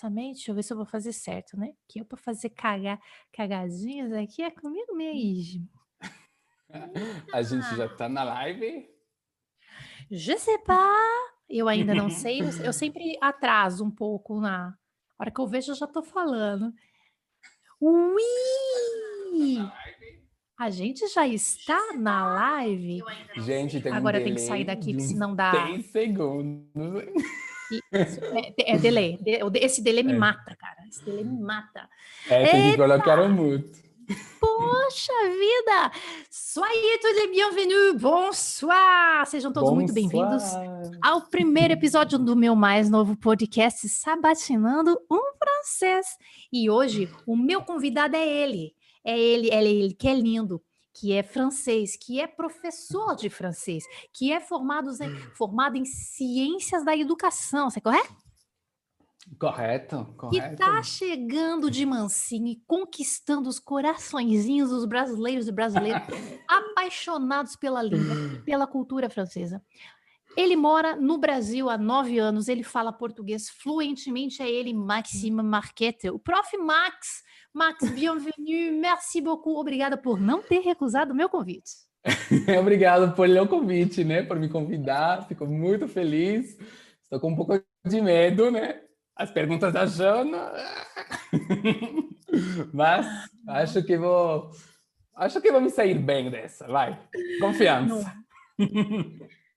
[0.00, 1.72] orçamento, deixa eu ver se eu vou fazer certo, né?
[1.86, 2.98] Que eu para fazer cagar,
[3.32, 5.68] cagadinhas aqui é comigo mesmo.
[7.34, 8.88] A gente já tá na live?
[10.10, 11.30] Je sais pas.
[11.48, 12.40] Eu ainda não sei.
[12.64, 14.74] Eu, sempre atraso um pouco na
[15.18, 16.72] hora que eu vejo, eu já tô falando.
[17.80, 18.22] Ui!
[20.58, 23.02] A gente já está na live?
[23.38, 25.50] Gente, tem Agora tenho que sair daqui, senão dá.
[25.52, 27.04] 10 segundos.
[27.92, 29.18] É, é delay.
[29.18, 30.18] De- Esse delay me É.
[30.18, 30.76] mata, cara.
[30.88, 31.88] Esse delay me mata.
[32.28, 33.64] É, tem que colocar o mudo.
[34.40, 35.92] Poxa vida!
[36.30, 38.00] Soyez tous les bienvenus!
[38.02, 39.24] Bonsoir!
[39.26, 40.90] Sejam todos muito bem-vindos Bonsoir.
[41.00, 46.06] ao primeiro episódio do meu mais novo podcast Sabatinando um Francês.
[46.52, 48.74] E hoje o meu convidado é ele.
[49.04, 50.60] É ele, é ele que é lindo,
[50.92, 56.84] que é francês, que é professor de francês, que é formado em, formado em ciências
[56.84, 58.14] da educação, você correto?
[59.38, 60.56] Correto, Que correto.
[60.56, 66.02] tá chegando de mansinho e conquistando os coraçõezinhos dos brasileiros e brasileiras
[66.48, 69.62] apaixonados pela língua, pela cultura francesa.
[70.36, 76.10] Ele mora no Brasil há nove anos, ele fala português fluentemente, é ele, Maxime Marquette,
[76.10, 76.56] o prof.
[76.56, 77.22] Max.
[77.52, 81.90] Max, bienvenue, merci beaucoup, obrigada por não ter recusado o meu convite.
[82.58, 84.22] Obrigado por o convite, né?
[84.22, 85.26] Por me convidar.
[85.28, 86.56] Fico muito feliz.
[87.02, 88.80] Estou com um pouco de medo, né?
[89.14, 90.50] As perguntas da Jana.
[92.72, 93.06] Mas
[93.46, 94.50] acho que vou.
[95.14, 96.66] Acho que vou me sair bem dessa.
[96.66, 96.98] Vai.
[97.38, 98.14] Confiança.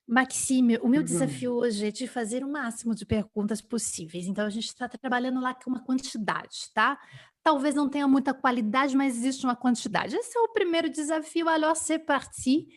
[0.05, 4.27] Maxime, o meu desafio hoje é te fazer o máximo de perguntas possíveis.
[4.27, 6.99] Então, a gente está trabalhando lá com uma quantidade, tá?
[7.43, 10.15] Talvez não tenha muita qualidade, mas existe uma quantidade.
[10.15, 11.49] Esse é o primeiro desafio.
[11.49, 12.67] Alors, c'est parti.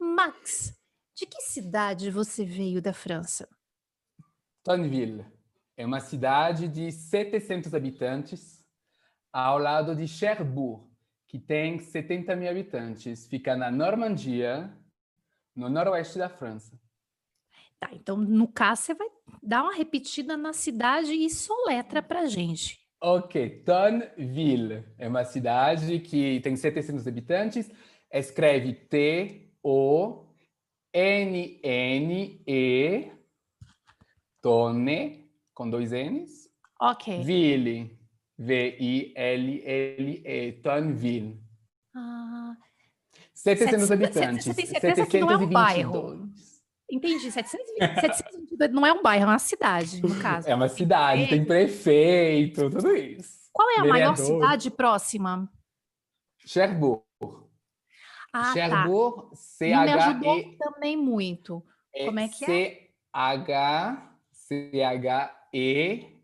[0.00, 0.74] Max,
[1.14, 3.46] de que cidade você veio da França?
[4.62, 5.24] Tonville
[5.76, 8.64] é uma cidade de 700 habitantes
[9.30, 10.90] ao lado de Cherbourg,
[11.28, 13.26] que tem 70 mil habitantes.
[13.26, 14.74] Fica na Normandia,
[15.54, 16.80] no noroeste da França.
[17.78, 19.08] Tá, então, no caso, você vai
[19.42, 22.85] dar uma repetida na cidade e soletra pra gente.
[23.00, 27.70] Ok, Tonville é uma cidade que tem 700 habitantes.
[28.12, 28.72] Escreve
[31.74, 33.12] T-O-N-N-E,
[34.40, 36.48] Tone, com dois N's.
[36.80, 37.22] Ok.
[37.22, 37.98] Ville,
[38.38, 39.72] V-I-L-L-E,
[40.62, 41.38] Tonville.
[41.94, 42.54] Ah,
[43.34, 44.44] 700 Sete- habitantes.
[44.46, 45.92] você tem certeza que não é um bairro?
[46.30, 46.62] 722.
[46.90, 47.30] entendi.
[47.30, 48.35] 720, 722
[48.70, 50.48] não é um bairro, é uma cidade, no caso.
[50.48, 53.48] É uma cidade, tem prefeito, tudo isso.
[53.52, 54.40] Qual é a maior Vereador.
[54.42, 55.50] cidade próxima?
[56.44, 57.02] Cherbourg.
[58.32, 58.52] Ah, tá.
[58.52, 59.92] Cherbourg, Não me C-H-E.
[59.98, 61.64] ajudou também muito.
[62.04, 62.48] Como é que é?
[62.48, 64.12] C-H,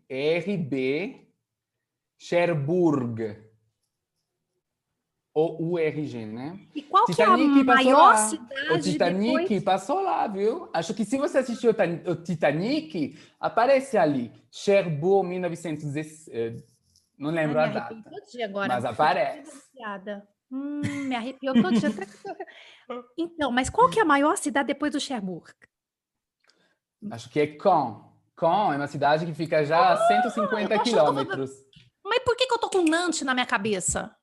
[0.09, 1.27] C-H-E-R-B,
[2.19, 3.52] Cherbourg.
[5.35, 6.59] Ou U-R-G, né?
[6.75, 9.63] E qual que é a Titanic maior cidade O Titanic depois?
[9.63, 10.69] passou lá, viu?
[10.71, 14.31] Acho que se você assistiu o Tan- o Titanic, aparece ali.
[14.51, 16.27] Cherbourg, 1916.
[16.29, 16.55] eh,
[17.17, 17.95] Não Ai, lembro me a data.
[18.09, 18.67] todinha agora.
[18.67, 19.63] Mas aparece.
[20.51, 21.91] Hum, me arrepiou todinha.
[23.17, 25.51] Então, mas qual que é a maior cidade depois do Cherbourg?
[27.09, 28.01] Acho que é Caen.
[28.35, 31.51] Caen é uma cidade que fica já a 150 Ah, quilômetros.
[32.03, 34.15] Mas por que, que eu tô com Nantes na minha cabeça?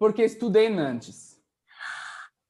[0.00, 1.38] Porque estudei Nantes.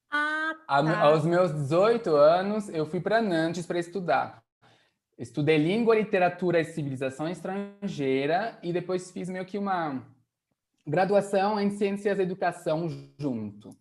[0.08, 1.00] Ah, tá.
[1.00, 4.40] Aos meus 18 anos, eu fui para Nantes para estudar.
[5.18, 10.00] Estudei língua, literatura e civilização estrangeira e depois fiz meio que uma
[10.86, 12.88] graduação em ciências da educação
[13.18, 13.76] junto.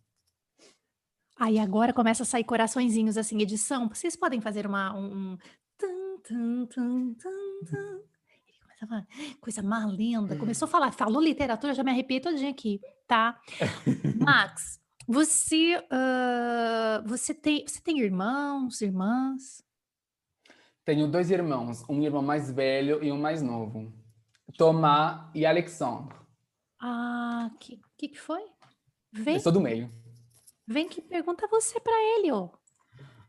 [1.37, 3.87] Aí agora começa a sair coraçõezinhos assim, edição.
[3.87, 5.37] Vocês podem fazer uma um, um
[5.77, 7.13] tum, tum, tum,
[8.79, 8.95] tum, tum.
[8.95, 9.07] Ele começa a falar,
[9.39, 10.35] coisa mais linda.
[10.37, 13.39] Começou a falar, falou literatura, já me arrepiei todinha aqui, tá?
[14.19, 19.63] Max, você ah, você tem você tem irmãos, irmãs?
[20.85, 23.93] Tenho dois irmãos, um irmão mais velho e um mais novo.
[24.57, 26.15] Tomás e Alexandre.
[26.81, 28.41] Ah, que que, que foi?
[29.11, 29.91] Vem, Eu sou do meio.
[30.67, 32.49] vem que pergunta você pra ele, ó.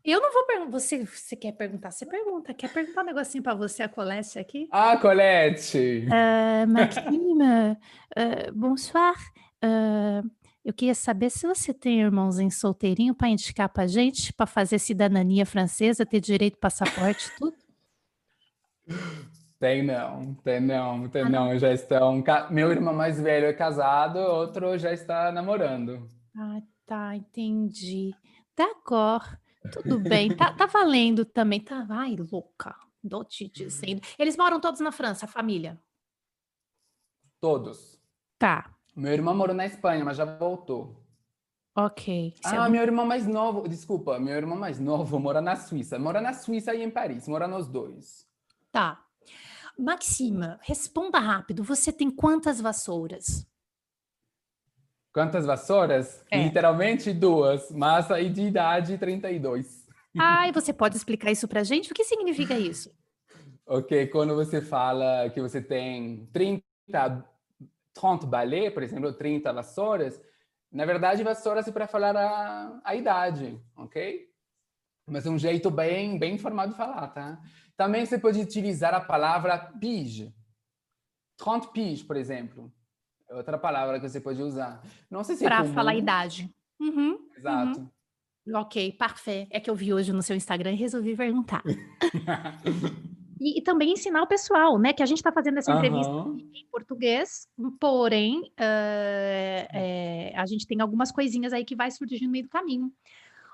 [0.05, 0.71] Eu não vou perguntar.
[0.71, 1.91] Você, você quer perguntar?
[1.91, 2.55] Você pergunta.
[2.55, 4.69] Quer perguntar um negocinho pra você, a Colette aqui?
[4.71, 6.07] Ah, Colette!
[6.07, 7.77] Euh, Maxime,
[8.17, 9.15] euh, bonsoir.
[9.63, 10.23] Euh,
[10.65, 15.45] eu queria saber se você tem irmãozinho solteirinho para indicar para gente, para fazer cidadania
[15.45, 17.57] francesa, ter direito passaporte, tudo.
[19.59, 21.59] Tem não, tem não, tem Ah, não.
[21.59, 22.25] Já estão.
[22.51, 26.11] Meu irmão mais velho é casado, outro já está namorando.
[26.35, 28.15] Ah, tá, entendi.
[28.57, 29.37] D'accord,
[29.73, 30.35] tudo bem.
[30.37, 31.61] Tá, tá valendo também.
[31.61, 32.75] Tá, ai, louca.
[33.09, 34.01] Tô te dizendo.
[34.19, 35.81] Eles moram todos na França, a família.
[37.41, 37.99] Todos.
[38.39, 38.75] Tá.
[38.95, 41.03] Meu irmão morou na Espanha, mas já voltou.
[41.75, 42.35] Ok.
[42.45, 45.99] É Ah, meu irmão mais novo, desculpa, meu irmão mais novo mora na Suíça.
[45.99, 48.27] Mora na Suíça e em Paris, mora nos dois.
[48.71, 49.05] Tá.
[49.79, 51.63] Maxima, responda rápido.
[51.63, 53.47] Você tem quantas vassouras?
[55.13, 56.25] Quantas vassouras?
[56.31, 56.43] É.
[56.45, 59.87] Literalmente duas, mas aí de idade 32.
[60.19, 61.91] Ai, você pode explicar isso pra gente?
[61.91, 62.91] O que significa isso?
[63.67, 66.65] Ok, quando você fala que você tem 30,
[67.95, 70.21] 30 balé, por exemplo, 30 vassouras,
[70.73, 74.29] na verdade, vassouras é para falar a, a idade, ok?
[75.09, 77.41] Mas é um jeito bem, bem informal de falar, tá?
[77.77, 80.33] Também você pode utilizar a palavra pige.
[81.37, 82.73] 30 pige, por exemplo.
[83.31, 84.83] É outra palavra que você pode usar.
[85.09, 85.73] Não sei se é Pra comum.
[85.73, 86.53] falar a idade.
[86.81, 87.17] Uhum.
[87.39, 87.89] Exato.
[88.53, 89.47] Ok, parfait.
[89.51, 91.63] É que eu vi hoje no seu Instagram e resolvi perguntar.
[93.43, 94.93] E, e também ensinar o pessoal, né?
[94.93, 96.37] Que a gente está fazendo essa entrevista Aham.
[96.53, 97.49] em português,
[97.81, 102.51] porém, eh, eh, a gente tem algumas coisinhas aí que vai surgir no meio do
[102.51, 102.93] caminho.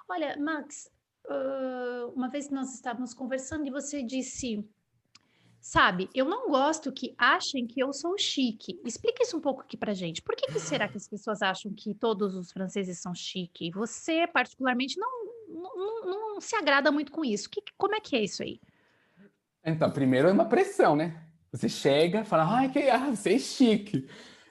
[0.08, 0.90] Olha, Max,
[1.30, 4.68] ah, uma vez que nós estávamos conversando e você disse,
[5.66, 8.80] sabe, eu não gosto que achem que eu sou chique.
[8.84, 10.22] Explica isso um pouco aqui pra gente.
[10.22, 13.72] Por que, que será que as pessoas acham que todos os franceses são chique?
[13.72, 15.10] Você, particularmente, não,
[15.48, 17.50] não, não- se agrada muito com isso.
[17.50, 18.60] Que- como é que é isso aí?
[19.64, 21.20] Então, primeiro é uma pressão, né?
[21.50, 24.06] Você chega, fala, ai, que, ah, você é chique.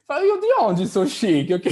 [0.06, 1.54] Fala, eu de onde sou chique?
[1.54, 1.70] O que,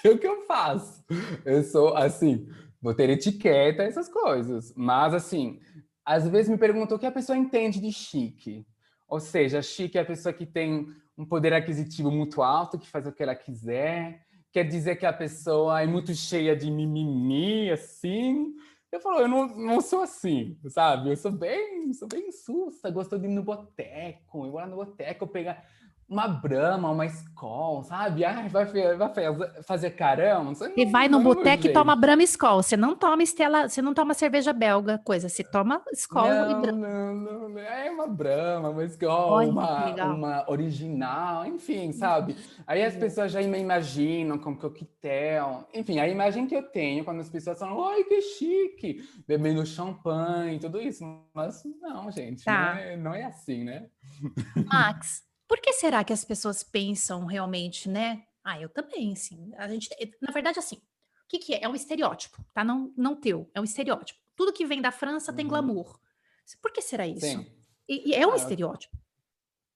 [0.00, 1.04] que, que eu faço?
[1.44, 2.48] Eu sou, assim,
[2.80, 4.72] vou ter etiqueta, essas coisas.
[4.76, 5.58] Mas, assim,
[6.04, 8.64] às vezes me perguntam o que a pessoa entende de chique.
[9.08, 13.06] Ou seja, chique é a pessoa que tem um poder aquisitivo muito alto, que faz
[13.06, 14.26] o que ela quiser.
[14.52, 18.54] Quer dizer que a pessoa é muito cheia de mimimi, assim.
[18.90, 21.10] Eu falo, eu não, não sou assim, sabe?
[21.10, 24.76] Eu sou bem, sou bem sussa, gosto de ir no boteco, eu vou lá no
[24.76, 25.62] boteco pegar
[26.08, 28.24] uma brama, uma Skol, sabe?
[28.24, 29.12] Ai, vai, vai
[29.64, 30.44] fazer, carão.
[30.44, 32.62] Não- vai no boteco e toma Brahma Skol.
[32.62, 35.28] Você não toma Estela, você não toma cerveja belga, coisa.
[35.28, 36.78] Você toma Skol e Não, Brahma.
[36.88, 37.58] não, não, não.
[37.58, 42.36] É uma brama, uma Olha que uma, uma original, enfim, sabe?
[42.66, 45.66] Aí as pessoas já me imaginam com coquetel.
[45.74, 50.58] Enfim, a imagem que eu tenho quando as pessoas falam, ai, que chique, bebendo champanhe,
[50.60, 51.04] tudo isso.
[51.34, 52.74] Mas não, gente, Tá.
[52.74, 53.86] não, é, não é assim, né?
[54.66, 58.24] Max, por que será que as pessoas pensam realmente, né?
[58.44, 59.52] Ah, eu também, sim.
[59.56, 59.88] A gente,
[60.20, 61.64] na verdade, assim, o que, que é?
[61.64, 62.62] É um estereótipo, tá?
[62.62, 64.20] Não, não teu, é um estereótipo.
[64.36, 65.50] Tudo que vem da França tem Uhum.
[65.50, 65.98] glamour.
[66.62, 67.26] Por que será isso?
[67.26, 67.46] Sim.
[67.88, 68.96] E, e é um Ah, estereótipo.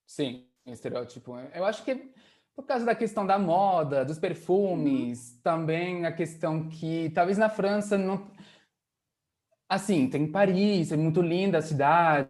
[0.07, 1.37] Sim, estereótipo.
[1.55, 2.13] Eu acho que
[2.55, 7.97] por causa da questão da moda, dos perfumes, também a questão que talvez na França
[7.97, 8.31] não.
[9.71, 12.29] Assim, tem Paris, é muito linda a cidade,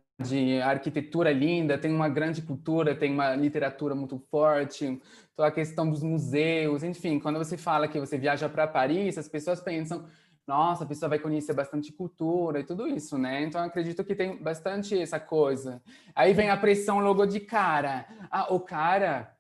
[0.63, 5.01] a arquitetura é linda, tem uma grande cultura, tem uma literatura muito forte,
[5.33, 9.27] então a questão dos museus, enfim, quando você fala que você viaja para Paris, as
[9.27, 10.05] pessoas pensam,
[10.47, 13.43] nossa, a pessoa vai conhecer bastante cultura e tudo isso, né?
[13.43, 15.81] Então acredito que tem bastante essa coisa.
[16.15, 18.07] Aí vem a pressão logo de cara.
[18.31, 19.35] Ah, o cara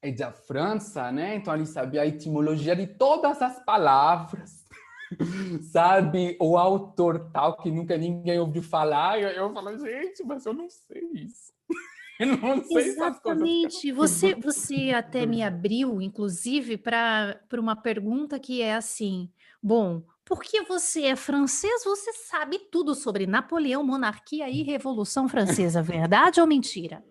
[0.00, 1.34] é da França, né?
[1.34, 4.64] Então ele sabe a etimologia de todas as palavras.
[5.72, 9.20] Sabe o autor tal que nunca ninguém ouviu falar.
[9.20, 11.52] Eu, eu falo, gente, mas eu não sei isso.
[12.20, 12.82] Eu não sei.
[12.88, 13.90] Exatamente.
[13.92, 19.30] Você, você até me abriu, inclusive, para uma pergunta que é assim:
[19.62, 26.42] bom, porque você é francês, você sabe tudo sobre Napoleão, monarquia e Revolução Francesa, verdade
[26.42, 27.02] ou mentira?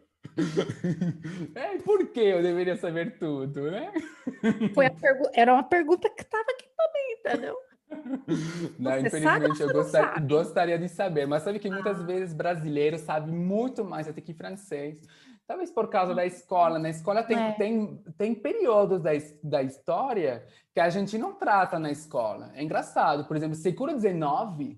[1.56, 3.92] É, por que eu deveria saber tudo, né?
[4.76, 7.58] Foi pergu- Era uma pergunta que estava aqui também, entendeu?
[8.80, 12.04] Não, Você infelizmente eu gostar- gostaria de saber, mas sabe que muitas Ah.
[12.04, 15.00] vezes brasileiro sabe muito mais até que francês.
[15.48, 16.78] Talvez por causa da escola.
[16.78, 17.52] Na escola tem, É.
[17.54, 19.12] tem, tem períodos da,
[19.44, 22.52] da história que a gente não trata na escola.
[22.54, 23.26] É engraçado.
[23.26, 24.78] Por exemplo, século XIX,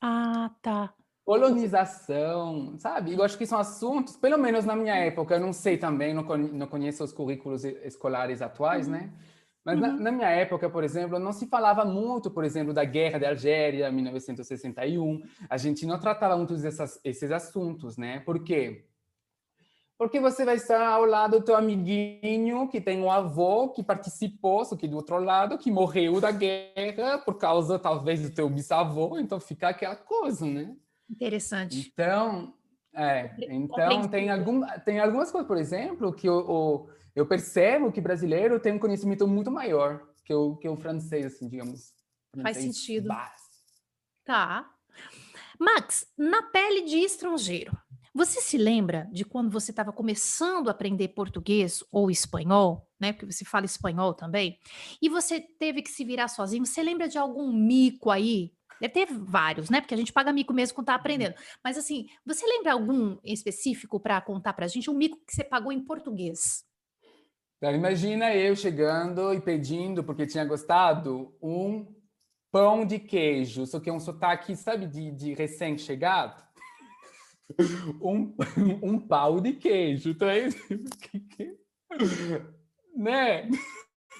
[0.00, 0.94] Ah, tá.
[1.24, 3.12] colonização, sabe?
[3.12, 6.24] Eu acho que são assuntos, pelo menos na minha época, eu não sei também, não,
[6.24, 9.12] con- não conheço os currículos escolares atuais, né?
[9.66, 9.96] Mas na, Uhum.
[9.98, 13.90] na minha época, por exemplo, não se falava muito, por exemplo, da Guerra da Algéria,
[13.90, 15.20] 1961.
[15.50, 18.20] A gente não tratava muito dessas, esses assuntos, né?
[18.20, 18.84] Por quê?
[19.98, 24.64] Porque você vai estar ao lado do teu amiguinho que tem um avô que participou,
[24.64, 29.18] só que do outro lado, que morreu da guerra por causa, talvez, do teu bisavô.
[29.18, 30.76] Então fica aquela coisa, né?
[31.10, 31.90] Interessante.
[31.92, 32.54] Então,
[32.94, 38.00] é, então tem, algum, tem algumas coisas, por exemplo, que o, o- eu percebo que
[38.00, 41.94] brasileiro tem um conhecimento muito maior que o, que o francês, assim, digamos.
[42.42, 43.08] Faz francês sentido.
[43.08, 43.56] básico.
[44.24, 44.70] Tá.
[45.58, 47.72] Max, na pele de estrangeiro,
[48.16, 53.12] Você se lembra de quando você estava começando a aprender português ou espanhol, né?
[53.12, 54.58] Porque você fala espanhol também,
[55.02, 56.64] e você teve que se virar sozinho.
[56.64, 58.54] Você lembra de algum mico aí?
[58.80, 59.82] Deve ter vários, né?
[59.82, 61.34] Porque a gente paga mico mesmo quando tá aprendendo.
[61.62, 64.90] Mas assim, você lembra algum específico para contar pra gente?
[64.90, 66.64] Um mico que você pagou em português?
[67.56, 71.86] Então, imagina eu chegando e pedindo, porque tinha gostado, um
[72.52, 76.42] pão de queijo, só que é um sotaque, sabe, de, de recém-chegado
[78.00, 78.34] um,
[78.82, 80.10] um pau de queijo.
[80.10, 80.48] Então, é
[82.94, 83.48] né?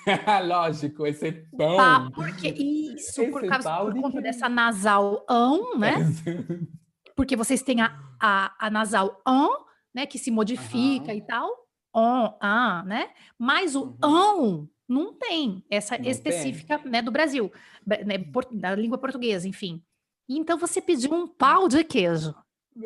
[0.47, 1.78] Lógico, esse pão.
[1.78, 5.95] Ah, porque isso, esse por, causa, por de conta dessa nasal ão, né?
[7.16, 10.07] porque vocês têm a, a, a nasal ão, né?
[10.07, 11.19] Que se modifica uhum.
[11.19, 11.65] e tal.
[11.97, 13.09] On, ah, né?
[13.38, 13.97] Mas o uhum.
[14.03, 16.93] ão não tem essa não específica tem.
[16.93, 17.50] Né, do Brasil,
[17.87, 18.19] né,
[18.53, 19.83] da língua portuguesa, enfim.
[20.29, 22.35] Então você pediu um pau de queijo.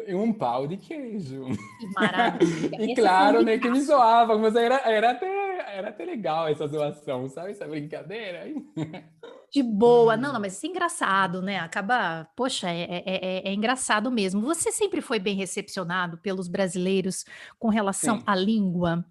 [0.08, 1.46] Um pau de queijo.
[1.80, 2.76] Que maravilha.
[2.86, 7.28] e claro, né, que me zoava, mas era, era, até, era até legal essa zoação,
[7.28, 7.50] sabe?
[7.50, 8.44] Essa brincadeira.
[9.52, 10.16] De boa.
[10.16, 11.58] Não, não, mas isso é engraçado, né?
[11.58, 14.40] Acaba, poxa, é, é, é, é engraçado mesmo.
[14.42, 17.24] Você sempre foi bem recepcionado pelos brasileiros
[17.58, 18.24] com relação Sim.
[18.26, 19.04] à língua?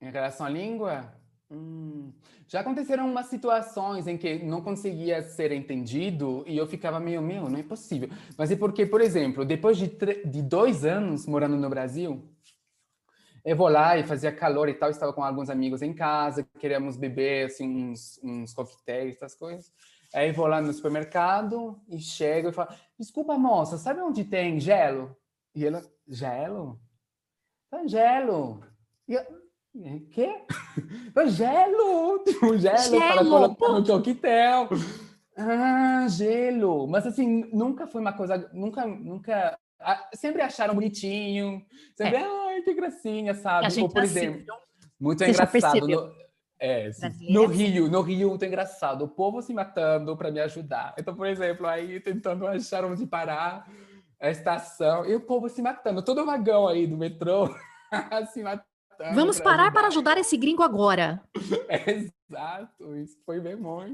[0.00, 1.14] Em relação à língua?
[1.50, 2.12] Hum,
[2.48, 7.48] já aconteceram umas situações em que não conseguia ser entendido e eu ficava meio, meu,
[7.48, 8.08] não é possível.
[8.36, 9.88] Mas é porque, por exemplo, depois de,
[10.24, 12.22] de dois anos morando no Brasil,
[13.44, 16.96] eu vou lá e fazia calor e tal, estava com alguns amigos em casa, queríamos
[16.96, 19.72] beber assim, uns, uns coquetéis, essas coisas.
[20.14, 25.16] Aí vou lá no supermercado e chego e falo, desculpa moça, sabe onde tem gelo?
[25.54, 26.80] E ela, gelo?
[27.70, 28.60] Tá gelo.
[29.08, 29.24] E eu,
[30.12, 30.44] Quê?
[31.26, 32.20] gelo!
[32.20, 34.68] Tipo, gelo, gelo para colocar no coquetel.
[35.36, 36.86] Ah, gelo.
[36.86, 39.58] Mas assim, nunca foi uma coisa, nunca, nunca.
[40.14, 41.64] Sempre acharam bonitinho.
[41.96, 42.24] Sempre, é.
[42.24, 43.80] ai, que gracinha, sabe?
[43.80, 44.44] Ou, por exemplo,
[44.98, 45.86] muito engraçado.
[45.86, 46.12] No,
[46.58, 46.90] é,
[47.28, 49.04] no Rio, no Rio, muito engraçado.
[49.04, 50.94] O povo se matando para me ajudar.
[50.98, 53.68] Então, por exemplo, aí tentando achar onde parar
[54.20, 56.02] a estação e o povo se matando.
[56.02, 57.48] Todo o vagão aí do metrô
[58.32, 58.74] se matando
[59.12, 61.20] Vamos parar para ajudar esse gringo agora.
[61.86, 63.84] Exato, isso foi bem bom.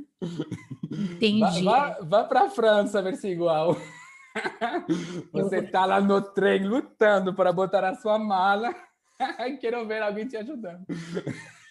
[0.91, 1.65] Entendi.
[1.65, 3.77] Vá, vá, vá para a França ver se é igual.
[5.33, 8.75] Você está lá no trem lutando para botar a sua mala.
[9.61, 10.85] Quero ver alguém te ajudando.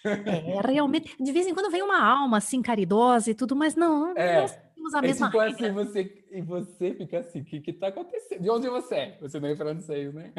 [0.04, 1.16] É, realmente.
[1.18, 4.40] De vez em quando vem uma alma assim, caridosa e tudo, mas não, é.
[4.40, 7.88] nós temos a é mesma tipo assim, você, e você fica assim, o que está
[7.88, 8.42] acontecendo?
[8.42, 9.18] De onde você é?
[9.20, 10.32] Você não é francês, né?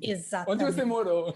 [0.00, 0.64] Exatamente.
[0.64, 1.34] Onde você morou?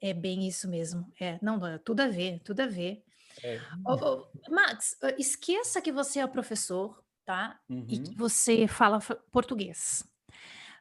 [0.00, 1.06] É bem isso mesmo.
[1.20, 3.02] É, não, tudo a ver, tudo a ver.
[3.42, 3.60] É.
[3.86, 7.60] Oh, oh, Max, esqueça que você é professor, tá?
[7.68, 7.86] Uhum.
[7.88, 8.98] E que você fala
[9.30, 10.04] português.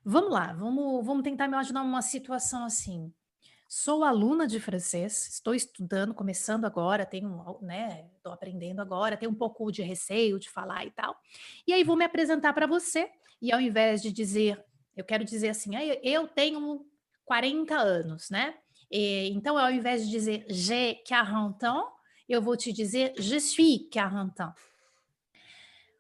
[0.04, 3.14] Vamos lá, vamos, vamos tentar me imaginar uma situação assim.
[3.68, 9.36] Sou aluna de francês, estou estudando, começando agora, tenho, né, estou aprendendo agora, tenho um
[9.36, 11.16] pouco de receio de falar e tal.
[11.68, 14.60] E aí vou me apresentar para você, e ao invés de dizer,
[14.98, 15.70] eu quero dizer assim,
[16.02, 16.84] eu tenho
[17.26, 18.56] 40 anos, né?
[18.90, 21.86] E, então, ao invés de dizer j'ai 40 ans,
[22.28, 24.70] eu vou te dizer je suis 40 ans.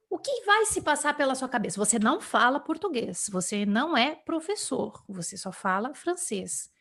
[0.10, 1.78] O que vai se passar pela sua cabeça?
[1.78, 6.72] Você não fala português, você não é professor, você só fala francês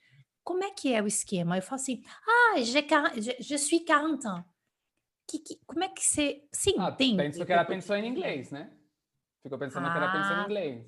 [0.49, 1.59] como é que é o esquema?
[1.59, 4.45] Eu falo assim, ah, je suis 40 ans.
[5.31, 7.19] Que, que, como é que você se ah, entende?
[7.19, 8.71] Penso que ela pensou em inglês, né?
[9.43, 10.87] Ficou pensando ah, que ela pensou em ah, inglês.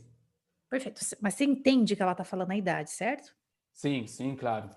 [0.70, 1.00] Perfeito.
[1.20, 3.36] Mas você entende que ela está falando a idade, certo?
[3.74, 4.70] Sim, sim, claro.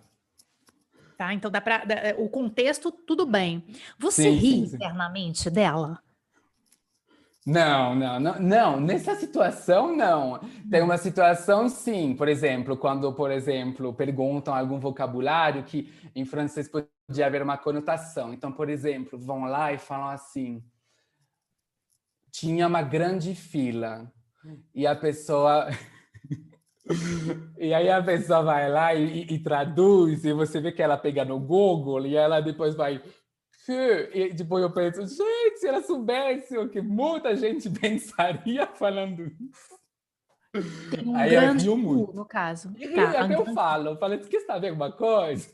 [1.17, 1.85] Tá, então dá para
[2.17, 3.65] o contexto tudo bem.
[3.97, 4.75] Você sim, ri sim, sim.
[4.75, 6.02] internamente dela?
[7.45, 10.39] Não, não, não, não, nessa situação não.
[10.69, 16.69] Tem uma situação sim, por exemplo, quando, por exemplo, perguntam algum vocabulário que em francês
[16.69, 18.33] podia haver uma conotação.
[18.33, 20.63] Então, por exemplo, vão lá e falam assim:
[22.31, 24.09] tinha uma grande fila
[24.73, 25.67] e a pessoa
[27.59, 30.97] e aí a pessoa vai lá e, e, e, traduz, e você vê que ela
[30.97, 33.01] pega no Google e ela depois vai
[33.71, 39.79] e depois eu penso, gente, se ela soubesse o que muita gente pensaria falando isso.
[40.91, 42.13] Tem um Aí grande eu muito.
[42.13, 42.73] no caso.
[42.77, 45.49] E tá, até eu falo, eu falo, você quer saber alguma coisa?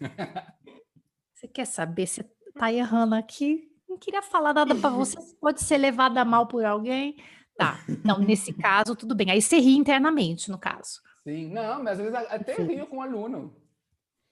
[1.34, 2.06] Você quer saber?
[2.06, 2.25] Você
[2.58, 3.70] tá errando aqui?
[3.88, 7.16] Não queria falar nada para você, você pode ser levada mal por alguém.
[7.56, 9.32] Tá, então nesse caso, tudo bem.
[9.32, 11.01] Aí você ri internamente, no caso.
[11.24, 12.63] Sim, não, mas às vezes até Sim.
[12.63, 13.56] rio com o aluno.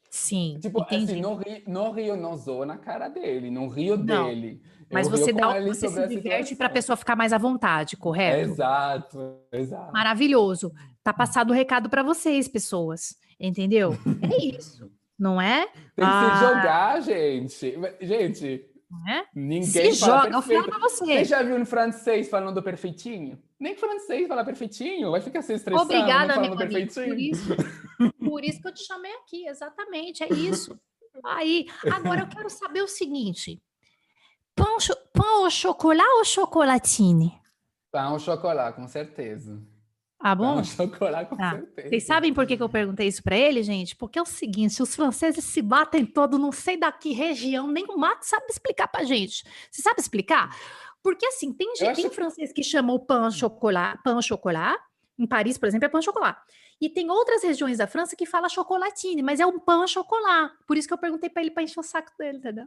[0.09, 4.27] Sim, Tipo, assim, no Rio, no Rio não zoa na cara dele, no Rio Não,
[4.27, 4.61] dele.
[4.91, 8.51] mas você dá, você se diverte para a pessoa ficar mais à vontade, correto?
[8.51, 9.91] Exato, exato.
[9.91, 10.71] Maravilhoso.
[11.03, 13.15] Tá passado o recado para vocês, pessoas.
[13.39, 13.91] Entendeu?
[14.21, 14.89] É isso.
[15.17, 15.65] Não é?
[15.95, 16.35] Tem que ah.
[16.35, 17.79] se jogar, gente.
[17.99, 18.65] Gente,
[19.09, 19.25] é?
[19.35, 21.05] ninguém se joga, eu falo pra você.
[21.05, 23.41] Você já viu um francês falando perfeitinho?
[23.59, 27.09] Nem francês fala perfeitinho, vai ficar se estressando Obrigada, falando meu perfeitinho.
[27.09, 27.55] Por isso,
[28.19, 30.79] por isso que eu te chamei aqui, exatamente, é isso.
[31.25, 33.61] Aí, agora eu quero saber o seguinte:
[34.55, 34.77] pão,
[35.13, 37.39] pão au chocolat ou chocolatine?
[37.91, 39.61] Pão au chocolat, com certeza.
[40.19, 40.63] Ah, bom?
[40.63, 41.89] chocolate, com ah, certeza.
[41.89, 43.95] Vocês sabem por que, que eu perguntei isso para ele, gente?
[43.95, 47.85] Porque é o seguinte: os franceses se batem todo, não sei da que região, nem
[47.85, 49.43] o Mato sabe explicar pra gente.
[49.71, 50.49] Você sabe explicar?
[51.03, 54.77] Porque assim, tem, gente, tem francês que chama o pão chocolat, pão chocolat.
[55.19, 56.37] Em Paris, por exemplo, é pão chocolat.
[56.81, 60.51] E tem outras regiões da França que fala chocolatine, mas é um pão chocolat.
[60.67, 62.65] Por isso que eu perguntei para ele para encher o saco dele, entendeu?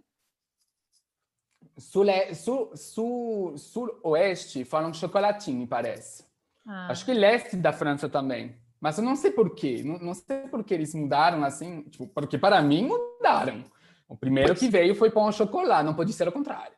[1.77, 6.30] Sul, sul, sul, sul oeste falam chocolatine, parece.
[6.73, 6.87] Ah.
[6.89, 8.55] Acho que leste da França também.
[8.81, 9.83] Mas eu não sei por quê.
[9.85, 11.83] Não, não sei por que eles mudaram assim.
[11.83, 13.65] Tipo, porque para mim mudaram.
[14.09, 16.73] O primeiro que veio foi pão ao chocolate, não pode ser o contrário.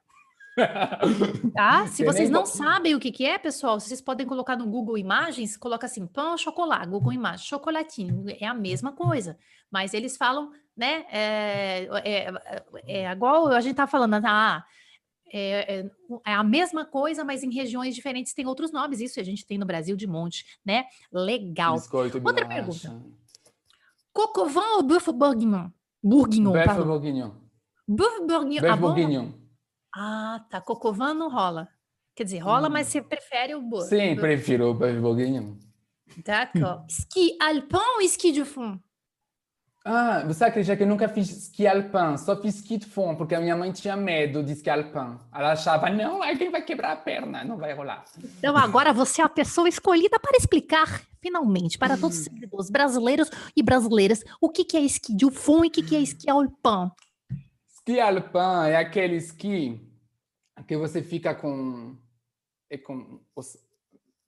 [1.55, 1.87] Tá?
[1.93, 5.57] Se vocês não sabem o que, que é, pessoal, vocês podem colocar no Google Imagens,
[5.57, 9.39] coloca assim, pão chocolate, Google Imagens, chocolatinho, é a mesma coisa.
[9.71, 11.05] Mas eles falam, né?
[11.11, 12.35] É, é,
[12.87, 14.65] é igual a gente tá falando, ah,
[15.33, 15.91] é, é,
[16.27, 19.01] é, a mesma coisa, mas em regiões diferentes tem outros nomes.
[19.01, 20.85] Isso a gente tem no Brasil de monte, né?
[21.11, 21.75] Legal.
[21.75, 23.03] Biscoito Outra pergunta.
[24.13, 25.71] Cocovan ou Buff Bourguignon?
[26.03, 27.31] Bourguignon, Buff Bourguignon.
[27.89, 28.71] Buff Bourguignon.
[28.71, 29.33] Ah, Bourguignon.
[29.95, 30.61] Ah, tá.
[30.61, 31.69] Cocovan não rola.
[32.15, 32.73] Quer dizer, rola, hum.
[32.73, 33.89] mas você prefere o Buff.
[33.89, 35.57] Sim, prefiro o Buff Bourguignon.
[36.25, 36.85] D'accord.
[36.89, 38.79] Ski alpin ou ski de fond?
[39.85, 43.35] Ah, você acredita que eu nunca fiz esqui alpin, só fiz ski de fond, porque
[43.35, 45.19] a minha mãe tinha medo de esqui alpin.
[45.35, 48.05] Ela achava, não, alguém vai quebrar a perna, não vai rolar.
[48.39, 53.29] Então agora você é a pessoa escolhida para explicar, finalmente, para todos os seguidores brasileiros
[53.57, 56.31] e brasileiras, o que, que é esqui de fond e o que, que é esqui
[56.31, 56.93] alpin.
[57.69, 59.81] Esqui alpin é aquele esqui
[60.69, 61.97] que você fica com,
[62.71, 63.21] é com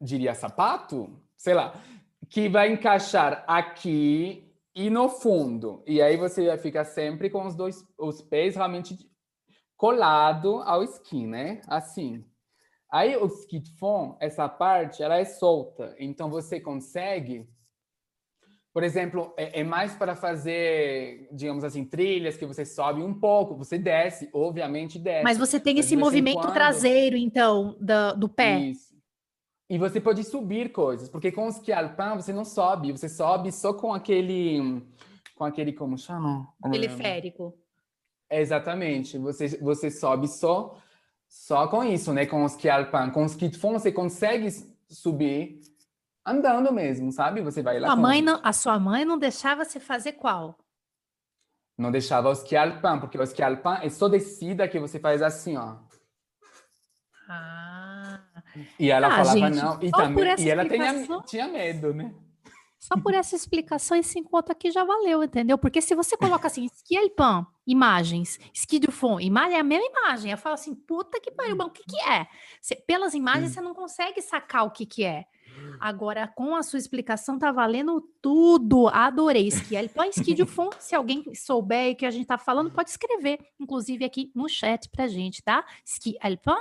[0.01, 1.09] diria, sapato?
[1.37, 1.81] Sei lá,
[2.29, 5.83] que vai encaixar aqui e no fundo.
[5.87, 8.97] E aí você vai ficar sempre com os dois os pés realmente
[9.77, 11.61] colado ao esqui, né?
[11.69, 12.25] Assim.
[12.91, 15.95] Aí o ski de fond, essa parte, ela é solta.
[15.99, 17.49] Então você consegue
[18.75, 23.57] por exemplo, é, é, mais para fazer, digamos assim, trilhas que você sobe um pouco,
[23.57, 25.23] você desce, obviamente desce.
[25.23, 26.53] Mas você tem esse movimento quando...
[26.53, 28.59] traseiro, então, do, do pé.
[28.59, 28.93] Isso.
[29.75, 33.51] E você pode subir coisas, porque com o ski alpin você não sobe, você sobe
[33.51, 34.81] só com aquele,
[35.35, 36.47] com aquele como chama?
[36.71, 37.59] Teleférico.
[38.31, 40.77] É, exatamente, você você sobe só
[41.27, 42.25] só com isso, né?
[42.25, 44.49] Com o ski alpin, com o ski de fond você consegue
[44.89, 45.61] subir
[46.25, 47.43] andando mesmo, sabe?
[47.43, 47.91] Você vai lá.
[47.91, 50.57] A mãe não, a sua mãe não deixava você fazer qual?
[51.77, 55.21] Não deixava o ski alpin, porque o ski alpin é só descida que você faz
[55.21, 55.79] assim, ó.
[57.29, 57.94] Ah.
[58.79, 59.83] E ela ah, falava gente, não.
[59.83, 62.13] E, também, e ela tinha, tinha medo, né?
[62.79, 65.57] Só por essa explicação, esse encontro aqui já valeu, entendeu?
[65.57, 69.87] Porque se você coloca assim, esqui alpin, imagens, esqui do fond, imagem é a mesma
[69.87, 70.31] imagem.
[70.31, 72.27] Eu falo assim, puta que pariu, o que que é?
[72.61, 75.25] Você, pelas imagens, você não consegue sacar o que que é.
[75.81, 78.89] Agora, com a sua explicação, tá valendo tudo.
[78.89, 79.49] Adorei.
[79.49, 80.77] Esqui alpin, esqui de fond.
[80.79, 84.91] Se alguém souber o que a gente tá falando, pode escrever, inclusive aqui no chat
[84.91, 85.65] pra gente, tá?
[85.87, 86.61] Esqui alpin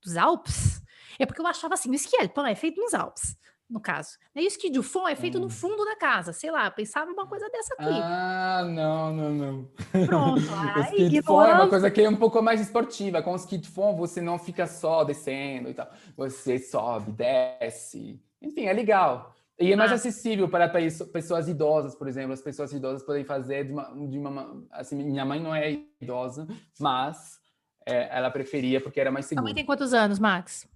[0.00, 0.80] dos Alpes
[1.18, 3.36] é porque eu achava assim, o esqui alpin é feito nos Alpes,
[3.68, 4.16] no caso.
[4.34, 5.42] E o esqui de fond é feito hum.
[5.42, 8.00] no fundo da casa, sei lá, pensava uma coisa dessa aqui.
[8.02, 9.70] Ah, não, não, não.
[10.06, 10.40] Pronto.
[10.76, 13.22] o ski de fond é uma coisa que é um pouco mais esportiva.
[13.22, 15.90] Com o ski de fond você não fica só descendo e tal.
[16.16, 18.20] Você sobe, desce.
[18.40, 19.34] Enfim, é legal.
[19.58, 19.94] E é mais ah.
[19.94, 22.32] acessível para pessoas idosas, por exemplo.
[22.32, 26.46] As pessoas idosas podem fazer de uma, de uma assim, minha mãe não é idosa,
[26.78, 27.40] mas
[27.86, 29.42] é, ela preferia porque era mais seguro.
[29.42, 30.68] Sua mãe tem quantos anos, Max?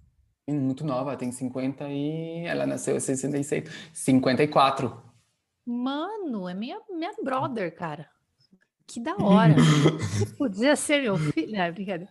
[0.53, 5.01] Muito nova, tem 50 e ela nasceu em 66, 54.
[5.65, 8.09] Mano, é minha, minha brother, cara.
[8.87, 9.55] Que da hora.
[10.37, 11.51] Podia ser meu filho.
[11.57, 12.09] Não, brincadeira.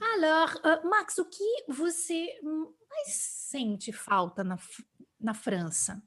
[0.00, 2.28] Alors, uh, Max, o que você
[2.88, 4.58] mais sente falta na,
[5.20, 6.02] na França?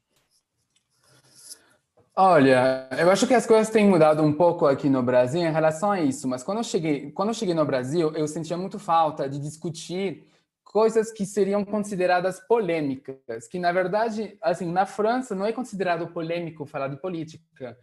[2.22, 5.90] Olha, eu acho que as coisas têm mudado um pouco aqui no Brasil em relação
[5.90, 9.30] a isso, mas quando eu cheguei, quando eu cheguei no Brasil, eu sentia muito falta
[9.30, 10.28] de discutir
[10.70, 16.64] coisas que seriam consideradas polêmicas, que na verdade, assim, na França não é considerado polêmico
[16.64, 17.76] falar de política.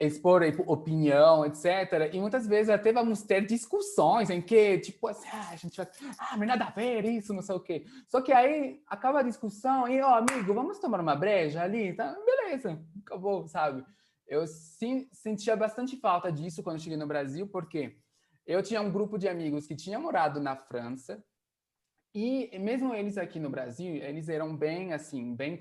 [0.00, 2.12] expor opinião, etc.
[2.12, 5.88] E muitas vezes até vamos ter discussões em que, tipo assim, ah, a gente vai,
[6.18, 7.84] ah, mas nada a ver isso, não sei o quê.
[8.08, 11.94] Só que aí acaba a discussão e, ó, oh, amigo, vamos tomar uma breja ali?
[11.94, 13.84] Tá, beleza, acabou, sabe?
[14.26, 17.96] Eu sim, sentia bastante falta disso quando cheguei no Brasil, porque
[18.46, 21.22] eu tinha um grupo de amigos que tinha morado na França,
[22.18, 25.56] e mesmo eles aqui no Brasil, eles eram bem, assim, bem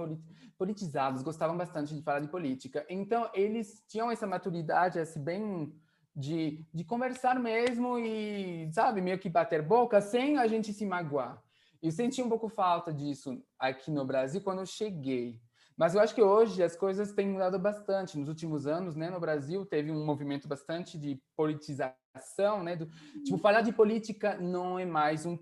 [0.57, 2.83] politizados, gostavam bastante de falar de política.
[2.89, 5.71] Então, eles tinham essa maturidade, assim, bem
[6.15, 11.39] de, de conversar mesmo e, sabe, meio que bater boca sem a gente se magoar.
[11.79, 15.39] Eu senti um pouco falta disso aqui no Brasil quando eu cheguei.
[15.77, 18.17] Mas eu acho que hoje as coisas têm mudado bastante.
[18.17, 22.75] Nos últimos anos, né, no Brasil, teve um movimento bastante de politização, né?
[22.75, 22.87] Do,
[23.23, 25.37] tipo, falar de política não é mais um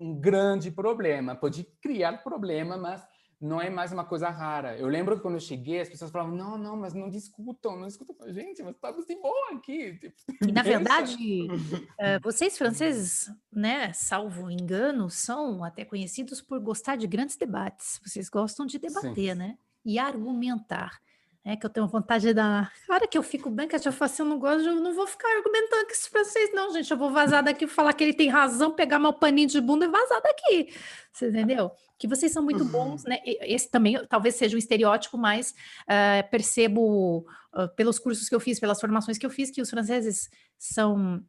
[0.00, 1.34] um grande problema.
[1.34, 3.06] Pode criar problema, mas
[3.40, 4.76] não é mais uma coisa rara.
[4.78, 7.86] Eu lembro que quando eu cheguei, as pessoas falavam, não, não, mas não discutam, não
[7.86, 9.98] discutam com a gente, mas estamos de boa aqui.
[9.98, 10.14] Tipo,
[10.48, 17.06] e, na verdade, uh, vocês franceses, né, salvo engano, são até conhecidos por gostar de
[17.06, 18.00] grandes debates.
[18.04, 19.38] Vocês gostam de debater, Sim.
[19.38, 19.58] né?
[19.84, 20.98] E argumentar.
[21.46, 22.72] É que eu tenho vontade de dar.
[22.86, 25.06] Cara, que eu fico bem, que eu falo assim, eu não gosto, eu não vou
[25.06, 26.90] ficar argumentando com esses franceses, não, gente.
[26.90, 29.88] Eu vou vazar daqui, falar que ele tem razão, pegar meu paninho de bunda e
[29.88, 30.74] vazar daqui.
[31.12, 31.70] Você entendeu?
[31.98, 33.18] Que vocês são muito bons, né?
[33.24, 38.58] Esse também talvez seja um estereótipo, mas uh, percebo uh, pelos cursos que eu fiz,
[38.58, 41.22] pelas formações que eu fiz, que os franceses são.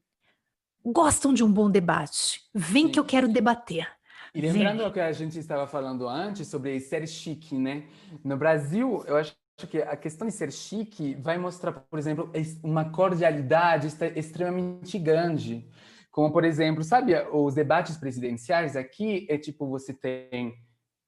[0.81, 2.41] gostam de um bom debate.
[2.53, 2.91] Vem Sim.
[2.93, 3.85] que eu quero debater.
[4.33, 4.87] E lembrando Vem.
[4.87, 7.83] o que a gente estava falando antes sobre ser chique, né?
[8.23, 12.29] No Brasil, eu acho acho que a questão de ser chique vai mostrar, por exemplo,
[12.61, 15.67] uma cordialidade extremamente grande.
[16.11, 20.53] Como, por exemplo, sabe, os debates presidenciais aqui é tipo, você tem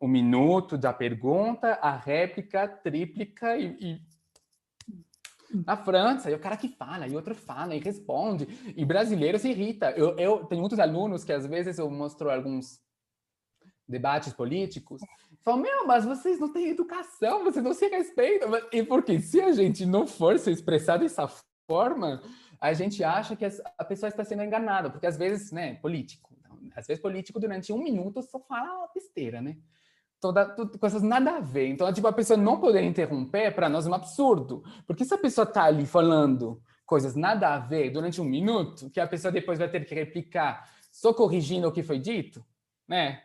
[0.01, 4.01] um minuto da pergunta, a réplica, tríplica e, e...
[5.65, 8.47] Na França, é o cara que fala, e outro fala, e responde.
[8.75, 9.91] E brasileiro se irrita.
[9.91, 12.81] Eu, eu tenho muitos alunos que às vezes eu mostro alguns
[13.87, 15.01] debates políticos,
[15.47, 18.49] falam, meu, mas vocês não têm educação, vocês não se respeitam.
[18.71, 21.25] E porque se a gente não for se expressar dessa
[21.65, 22.21] forma,
[22.59, 26.35] a gente acha que a pessoa está sendo enganada, porque às vezes, né, político,
[26.75, 29.57] às vezes político durante um minuto só fala besteira, né?
[30.19, 31.67] Toda, tudo, coisas nada a ver.
[31.67, 34.63] Então, tipo, a pessoa não poder interromper, para nós é um absurdo.
[34.85, 38.99] Porque se a pessoa está ali falando coisas nada a ver durante um minuto, que
[38.99, 42.43] a pessoa depois vai ter que replicar só corrigindo o que foi dito,
[42.87, 43.21] né?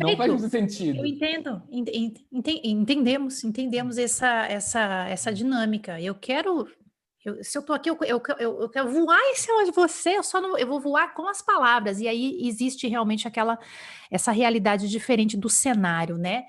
[0.00, 0.98] Não faz muito sentido.
[0.98, 6.00] Eu entendo, ent, ent, entendemos, entendemos essa, essa, essa dinâmica.
[6.00, 6.68] Eu quero,
[7.24, 10.22] eu, se eu tô aqui, eu, eu, eu, quero voar em cima de você, eu
[10.22, 12.00] só não, eu vou voar com as palavras.
[12.00, 13.58] E aí existe realmente aquela,
[14.10, 16.44] essa realidade diferente do cenário, né?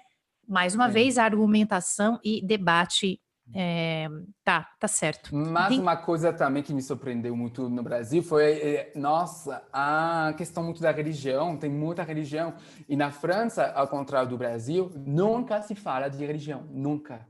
[0.47, 0.91] Mais uma é.
[0.91, 3.21] vez, argumentação e debate
[3.53, 4.07] é,
[4.43, 5.35] tá, tá certo.
[5.35, 5.79] Mas Tem...
[5.79, 10.81] uma coisa também que me surpreendeu muito no Brasil foi, é, nossa, a questão muito
[10.81, 12.53] da religião, tem muita religião.
[12.87, 16.67] E na França, ao contrário do Brasil, nunca se fala de religião.
[16.69, 17.27] Nunca.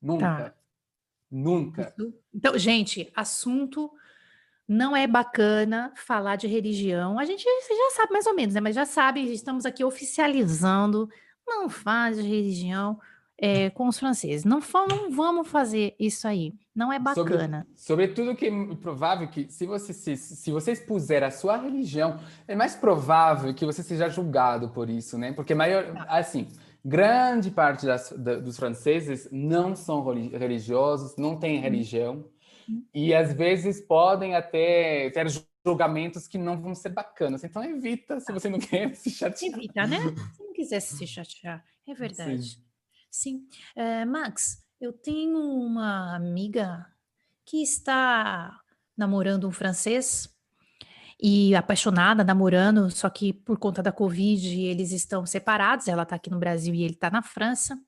[0.00, 0.26] Nunca.
[0.26, 0.54] Tá.
[1.30, 1.94] Nunca.
[2.32, 3.90] Então, gente, assunto
[4.66, 7.18] não é bacana falar de religião.
[7.18, 8.60] A gente já sabe mais ou menos, né?
[8.60, 11.08] Mas já sabe, estamos aqui oficializando.
[11.46, 12.98] Não faz religião
[13.40, 14.44] é, com os franceses.
[14.44, 16.52] Não, não vamos fazer isso aí.
[16.74, 17.66] Não é bacana.
[17.74, 22.18] Sobre, sobretudo que é provável que se você se, se você expuser a sua religião,
[22.46, 25.32] é mais provável que você seja julgado por isso, né?
[25.32, 26.06] Porque maior, tá.
[26.08, 26.48] assim,
[26.84, 31.62] grande parte das, da, dos franceses não são religiosos, não têm uhum.
[31.62, 32.24] religião
[32.68, 32.84] uhum.
[32.92, 35.26] e às vezes podem até ter
[35.64, 37.44] julgamentos que não vão ser bacanas.
[37.44, 39.52] Então evita, se você não quer se chatear.
[39.52, 39.98] Evita, né?
[40.36, 42.42] Se não quiser se chatear, é verdade.
[42.42, 42.67] Sim.
[43.10, 43.46] Sim.
[43.74, 46.86] Eh, Max, eu tenho uma amiga
[47.44, 48.60] que está
[48.96, 50.28] namorando um francês
[51.20, 55.88] e apaixonada, namorando, só que por conta da Covid eles estão separados.
[55.88, 57.78] Ela está aqui no Brasil e ele está na França.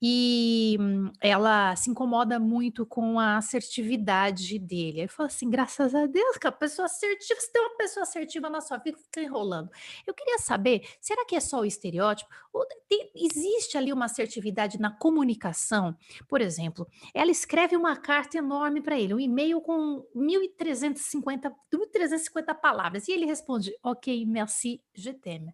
[0.00, 5.00] E hum, ela se incomoda muito com a assertividade dele.
[5.00, 8.48] Aí fala assim: graças a Deus que a pessoa assertiva, se tem uma pessoa assertiva
[8.48, 9.70] na sua vida, fica enrolando.
[10.06, 12.30] Eu queria saber: será que é só o estereótipo?
[12.52, 15.96] Ou tem, existe ali uma assertividade na comunicação?
[16.28, 23.08] Por exemplo, ela escreve uma carta enorme para ele, um e-mail com 1.350, 1.350 palavras,
[23.08, 25.52] e ele responde: Ok, merci, je t'aime.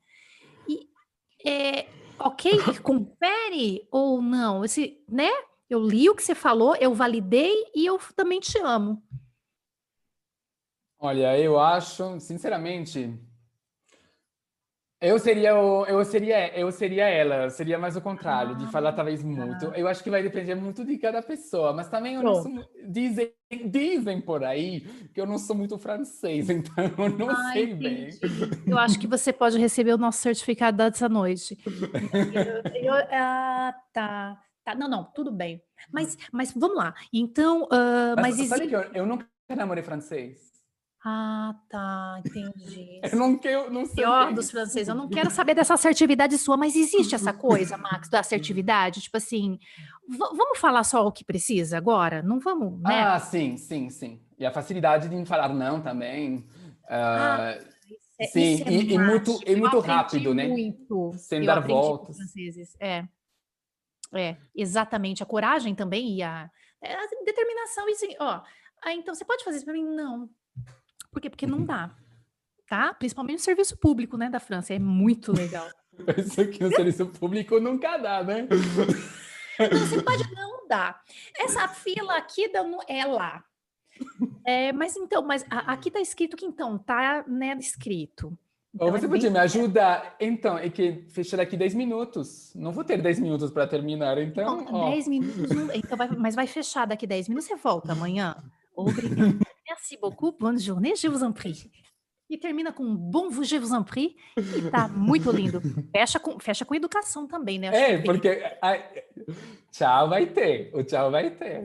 [0.68, 0.88] E
[1.46, 1.86] é,
[2.24, 2.50] ok,
[2.82, 4.64] confere ou não?
[4.64, 5.30] Esse, né?
[5.68, 9.02] Eu li o que você falou, eu validei e eu também te amo.
[10.98, 13.18] Olha, eu acho, sinceramente,
[15.00, 18.92] Eu seria, o, eu seria, eu seria ela, seria mais o contrário, ah, de falar
[18.92, 19.66] talvez muito.
[19.74, 23.30] Eu acho que vai depender muito de cada pessoa, mas também eu não sou, dizem,
[23.66, 24.80] dizem por aí
[25.12, 28.18] que eu não sou muito francês, então eu não Ai, sei entendi.
[28.20, 28.62] bem.
[28.66, 31.58] Eu acho que você pode receber o nosso certificado dessa noite.
[32.74, 35.62] Eu, eu, ah, tá, tá, não, não, tudo bem.
[35.92, 36.94] Mas, mas vamos lá.
[37.12, 40.53] Então, uh, mas, mas que eu, eu nunca namorei francês.
[41.06, 42.98] Ah, tá, entendi.
[43.02, 43.96] eu não quero, não sei.
[43.96, 48.08] Pior dos franceses, eu não quero saber dessa assertividade sua, mas existe essa coisa, Max,
[48.08, 49.02] da assertividade?
[49.02, 49.58] Tipo assim,
[50.08, 52.22] vamos falar só o que precisa agora?
[52.22, 53.02] Não vamos, né?
[53.02, 54.18] Ah, sim, sim, sim.
[54.38, 56.36] E a facilidade de falar não também.
[56.36, 57.58] Uh, ah,
[58.18, 60.48] é, sim, é e, e, muito, e muito rápido, né?
[60.48, 61.12] Muito.
[61.18, 62.16] Sem eu dar voltas.
[62.16, 62.74] Franceses.
[62.80, 63.04] É.
[64.14, 65.22] É, exatamente.
[65.22, 66.50] A coragem também e a,
[66.82, 67.86] é, a determinação.
[67.90, 68.40] E ó,
[68.82, 69.84] ah, então você pode fazer isso para mim?
[69.84, 70.30] Não.
[71.14, 71.30] Por quê?
[71.30, 71.64] Porque não uhum.
[71.64, 71.94] dá,
[72.68, 72.92] tá?
[72.92, 75.68] Principalmente o serviço público, né, da França, é muito legal.
[76.18, 78.48] Isso aqui no serviço público nunca dá, né?
[78.50, 81.00] Não, você pode não dar.
[81.38, 82.50] Essa fila aqui
[82.88, 83.44] é lá.
[84.44, 88.36] É, mas então, mas aqui tá escrito que então, tá né, escrito.
[88.74, 90.16] Então, você é podia me ajudar?
[90.18, 92.52] Então, é que fecha daqui 10 minutos.
[92.56, 94.64] Não vou ter 10 minutos para terminar, então.
[94.64, 98.34] Não, 10 minutos, então vai, mas vai fechar daqui 10 minutos, você volta amanhã.
[98.74, 99.38] Obrigada.
[99.84, 101.70] Merci beaucoup, bonne journée, je vous en prie.
[102.30, 105.60] E termina com um bom je vous en prie, e tá muito lindo.
[105.94, 107.66] Fecha com, fecha com educação também, né?
[107.66, 108.30] É, porque
[108.62, 108.78] a,
[109.70, 111.64] tchau vai ter, o tchau vai ter.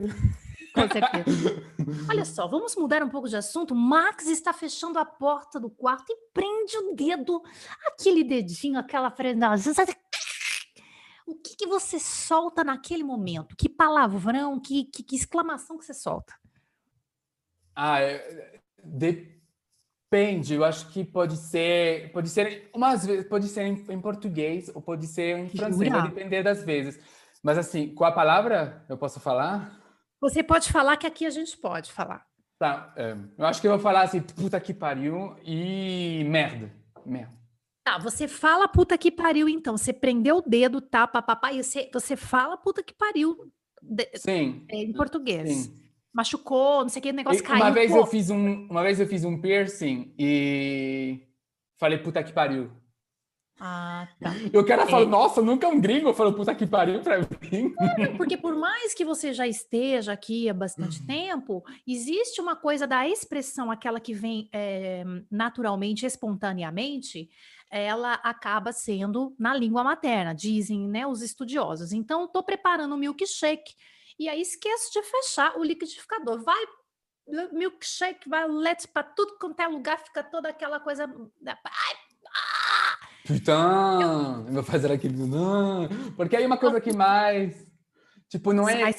[0.74, 1.66] Com certeza.
[2.10, 3.74] Olha só, vamos mudar um pouco de assunto.
[3.74, 7.42] Max está fechando a porta do quarto e prende o dedo,
[7.86, 9.72] aquele dedinho, aquela frenagem.
[11.26, 13.56] O que, que você solta naquele momento?
[13.56, 16.38] Que palavrão, que, que, que exclamação que você solta?
[17.82, 20.52] Ah, é, depende.
[20.52, 24.82] Eu acho que pode ser, pode ser umas vezes, pode ser em, em português ou
[24.82, 27.02] pode ser em francês, vai depender das vezes.
[27.42, 29.80] Mas assim, com a palavra eu posso falar?
[30.20, 32.26] Você pode falar que aqui a gente pode falar.
[32.58, 36.70] Tá, é, eu acho que eu vou falar assim, puta que pariu e merda,
[37.06, 37.34] merda.
[37.82, 39.78] Tá, você fala puta que pariu então.
[39.78, 43.50] Você prendeu o dedo, tá, papapá, e você, você fala puta que pariu.
[43.80, 44.66] De, Sim.
[44.68, 45.48] É, em português.
[45.50, 45.79] Sim
[46.12, 47.62] machucou, não sei o que, o negócio caiu.
[47.62, 51.20] Uma vez, eu fiz um, uma vez eu fiz um piercing e
[51.78, 52.70] falei, puta que pariu.
[53.62, 54.32] Ah, tá.
[54.50, 54.86] E o cara é.
[54.86, 57.74] falou, nossa, nunca um gringo falou puta que pariu pra mim.
[58.16, 61.06] porque por mais que você já esteja aqui há bastante uhum.
[61.06, 67.28] tempo, existe uma coisa da expressão, aquela que vem é, naturalmente, espontaneamente,
[67.70, 71.92] ela acaba sendo na língua materna, dizem né, os estudiosos.
[71.92, 73.74] Então, estou preparando um milkshake
[74.20, 76.44] e aí esqueço de fechar o liquidificador.
[76.44, 76.62] Vai
[77.52, 81.04] milkshake, vai leite para tudo quanto é lugar, fica toda aquela coisa.
[81.04, 81.96] Ai,
[82.28, 82.98] ah!
[83.26, 85.26] Putain, eu vou fazer aquilo.
[85.26, 87.66] Não, porque aí uma coisa que mais.
[88.28, 88.92] Tipo, não é.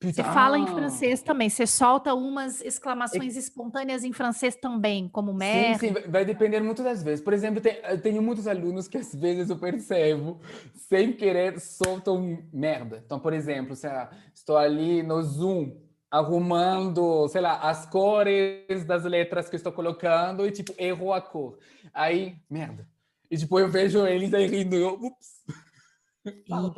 [0.00, 3.38] Você, você fala em francês também, você solta umas exclamações é...
[3.40, 5.78] espontâneas em francês também, como merda.
[5.80, 7.22] Sim, sim, vai depender muito das vezes.
[7.22, 10.40] Por exemplo, tem, eu tenho muitos alunos que às vezes eu percebo,
[10.88, 13.02] sem querer, soltam merda.
[13.04, 15.76] Então, por exemplo, lá, estou ali no Zoom,
[16.08, 21.58] arrumando, sei lá, as cores das letras que estou colocando e, tipo, erro a cor.
[21.92, 22.88] Aí, merda.
[23.28, 25.42] E, tipo, eu vejo eles aí rindo, eu, ups.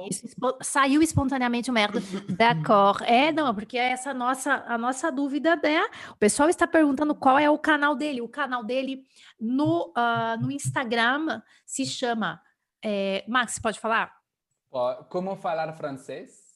[0.09, 0.27] Isso,
[0.63, 2.01] saiu espontaneamente o merda.
[2.29, 3.03] D'accord.
[3.05, 5.83] É, não, porque é essa nossa, a nossa dúvida, né?
[6.11, 8.21] O pessoal está perguntando qual é o canal dele.
[8.21, 9.05] O canal dele
[9.39, 12.41] no, uh, no Instagram se chama.
[12.83, 14.13] É, Max, pode falar?
[15.09, 16.51] Como falar francês?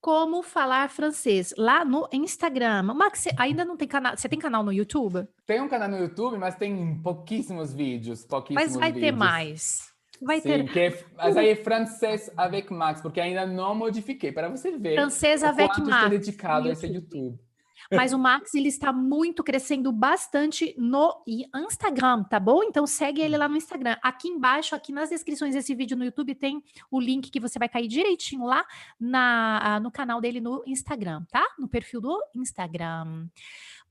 [0.00, 2.82] Como falar francês lá no Instagram.
[2.82, 4.14] Max, ainda não tem canal?
[4.16, 5.26] Você tem canal no YouTube?
[5.46, 8.22] Tem um canal no YouTube, mas tem pouquíssimos vídeos.
[8.24, 9.10] Pouquíssimos mas vai vídeos.
[9.10, 9.93] ter mais.
[10.24, 10.72] Vai Sim, ter.
[10.72, 14.94] Que é, mas aí é francês avec Max, porque ainda não modifiquei, para você ver.
[14.94, 15.88] Francês avec Max.
[15.88, 17.38] estou dedicado a esse YouTube.
[17.92, 21.22] Mas o Max, ele está muito crescendo bastante no
[21.54, 22.62] Instagram, tá bom?
[22.62, 23.96] Então segue ele lá no Instagram.
[24.02, 27.68] Aqui embaixo, aqui nas descrições desse vídeo no YouTube, tem o link que você vai
[27.68, 28.64] cair direitinho lá
[28.98, 31.44] na, no canal dele no Instagram, tá?
[31.58, 33.28] No perfil do Instagram.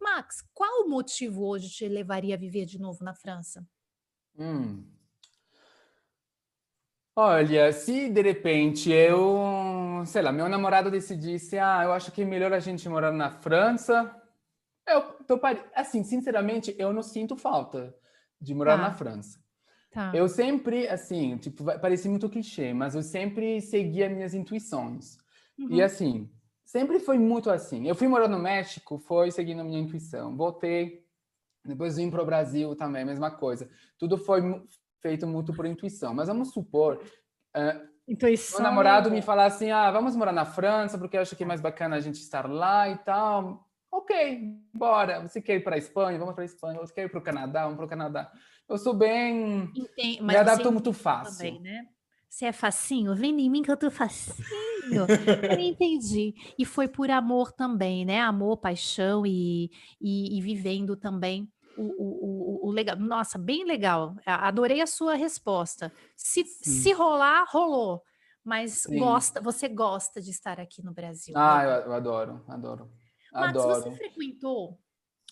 [0.01, 3.65] Max, qual o motivo hoje te levaria a viver de novo na França?
[4.37, 4.83] Hum,
[7.15, 12.25] Olha, se de repente eu, sei lá, meu namorado decidisse, ah, eu acho que é
[12.25, 14.19] melhor a gente morar na França,
[14.87, 15.63] eu toparia.
[15.75, 17.95] Assim, sinceramente, eu não sinto falta
[18.41, 18.83] de morar tá.
[18.83, 19.39] na França.
[19.91, 20.11] Tá.
[20.13, 25.17] Eu sempre, assim, tipo, parece muito clichê, mas eu sempre seguia minhas intuições.
[25.57, 25.69] Uhum.
[25.69, 26.31] E assim,
[26.65, 27.87] sempre foi muito assim.
[27.87, 30.35] Eu fui morar no México, foi seguindo a minha intuição.
[30.35, 31.05] Voltei,
[31.63, 33.69] depois vim para o Brasil também, mesma coisa.
[33.99, 34.41] Tudo foi
[35.03, 36.13] feito muito por intuição.
[36.13, 37.03] Mas vamos supor,
[37.55, 38.61] uh, intuição.
[38.61, 41.45] meu namorado me falar assim, ah, vamos morar na França porque eu acho que é
[41.45, 43.67] mais bacana a gente estar lá e tal.
[43.91, 44.41] Ok,
[44.73, 45.21] bora.
[45.21, 46.17] Você quer ir para a Espanha?
[46.17, 46.79] Vamos para a Espanha.
[46.79, 47.63] Você quer ir para o Canadá?
[47.63, 48.31] Vamos para o Canadá.
[48.67, 49.69] Eu sou bem...
[49.75, 51.37] Entendi, me adapto muito fácil.
[51.37, 51.85] Também, né?
[52.27, 53.13] Você é facinho?
[53.13, 54.43] Vem em mim que eu tô facinho.
[55.51, 56.33] eu entendi.
[56.57, 58.19] E foi por amor também, né?
[58.21, 59.69] Amor, paixão e,
[60.01, 62.97] e, e vivendo também o, o, o, o, legal.
[62.97, 64.15] Nossa, bem legal.
[64.25, 65.91] Adorei a sua resposta.
[66.15, 68.01] Se, se rolar, rolou.
[68.43, 68.99] Mas Sim.
[68.99, 71.33] gosta, você gosta de estar aqui no Brasil.
[71.37, 71.65] Ah, né?
[71.65, 72.91] eu, eu adoro, adoro.
[73.31, 73.81] Mas adoro.
[73.81, 74.77] você frequentou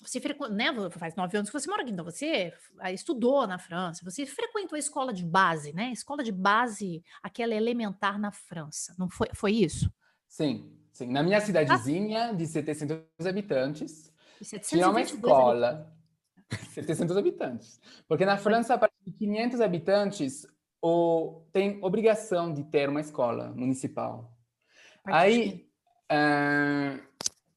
[0.01, 2.51] você frequentou, né, faz nove anos que você mora aqui, então você
[2.91, 5.91] estudou na França, você frequentou a escola de base, né?
[5.91, 9.91] Escola de base, aquela elementar na França, não foi, foi isso?
[10.27, 11.07] Sim, sim.
[11.07, 14.11] Na minha cidadezinha de 700 habitantes,
[14.63, 15.93] tinha uma escola,
[16.71, 20.47] 700 habitantes, porque na França, a partir de 500 habitantes,
[20.81, 24.31] o, tem obrigação de ter uma escola municipal.
[25.05, 25.67] Aí,
[26.11, 27.01] uh,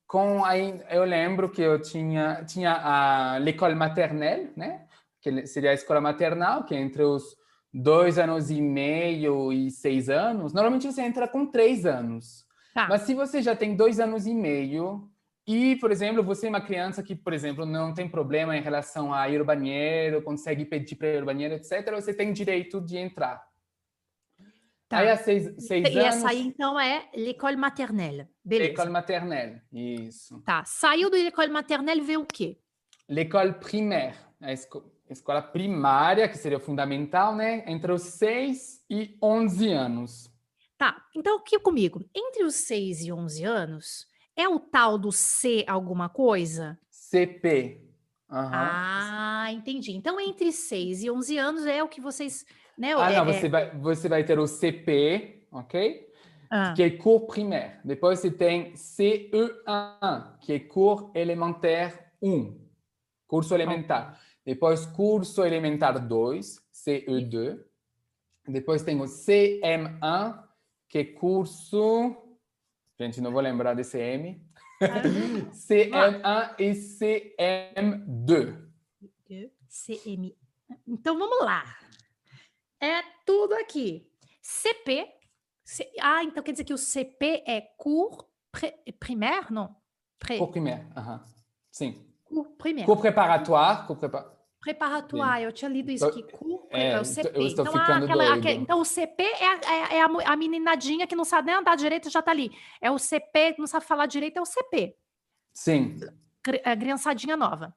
[0.07, 4.87] com aí eu lembro que eu tinha tinha a l'école maternelle, né?
[5.21, 7.37] Que seria a escola maternal, que é entre os
[7.73, 10.53] dois anos e meio e seis anos.
[10.53, 12.45] Normalmente você entra com três anos.
[12.75, 12.89] Tá.
[12.89, 15.11] Mas se você já tem dois anos e meio
[15.47, 19.13] e, por exemplo, você é uma criança que, por exemplo, não tem problema em relação
[19.13, 22.97] a ir ao banheiro, consegue pedir para ir ao banheiro, etc., você tem direito de
[22.97, 23.47] entrar.
[24.89, 24.99] Tá.
[24.99, 26.17] Aí há seis, seis e anos...
[26.17, 28.29] essa aí, então, é l'école maternelle.
[28.43, 28.71] Beleza.
[28.71, 30.41] L'école maternelle, isso.
[30.43, 30.65] Tá.
[30.65, 32.59] Saiu do l'école maternelle, veio o quê?
[33.09, 34.91] L'école primaire, a esco...
[35.11, 37.65] escola primária, que seria fundamental, né?
[37.67, 40.31] Entre os 6 e 11 anos.
[40.79, 41.05] Tá.
[41.15, 42.03] Então, aqui comigo.
[42.15, 46.79] Entre os 6 e 11 anos, é o tal do C alguma coisa?
[46.91, 47.81] CP.
[48.31, 48.39] Uhum.
[48.39, 49.93] Ah, entendi.
[49.93, 52.45] Então, entre 6 e 11 anos é o que vocês
[52.77, 52.95] né?
[52.97, 53.49] Ah, é, não, você, é...
[53.49, 56.09] vai, você vai ter o CP, ok?
[56.51, 56.73] Ah.
[56.75, 57.79] Que é cours primaire.
[57.85, 62.61] Depois você tem CE1, que é cours elementaire 1,
[63.27, 64.21] curso elementar.
[64.45, 67.59] Depois curso elementar 2, CE2.
[68.47, 70.45] Depois tem o CM1,
[70.89, 72.17] que é curso...
[72.99, 74.41] Gente, não vou lembrar desse M.
[75.53, 78.65] CM1 e CM2.
[79.69, 80.37] CM.
[80.87, 81.65] Então vamos lá.
[82.81, 84.09] É tudo aqui.
[84.41, 85.09] CP.
[85.65, 85.91] C...
[86.01, 88.19] Ah, então quer dizer que o CP é cours
[89.01, 89.75] primaire, não?
[90.19, 90.39] Pré...
[90.39, 91.21] Cours primaire, uhum.
[91.73, 92.07] sim.
[92.25, 92.87] Cours primaire.
[92.87, 93.87] Cours préparatoire.
[93.87, 94.34] Cours préparatoire.
[94.65, 96.23] Preparatoire, eu tinha lido isso aqui.
[96.23, 97.29] Cours, é, é o CP.
[97.29, 101.15] Estou então, ficando aquela, aquela, então, o CP é, a, é, é a, meninadinha que
[101.15, 102.51] não sabe nem andar direito já está ali.
[102.81, 104.97] É o CP, não sabe falar direito, é o CP.
[105.53, 105.99] Sim.
[106.65, 107.77] A é, criançadinha nova.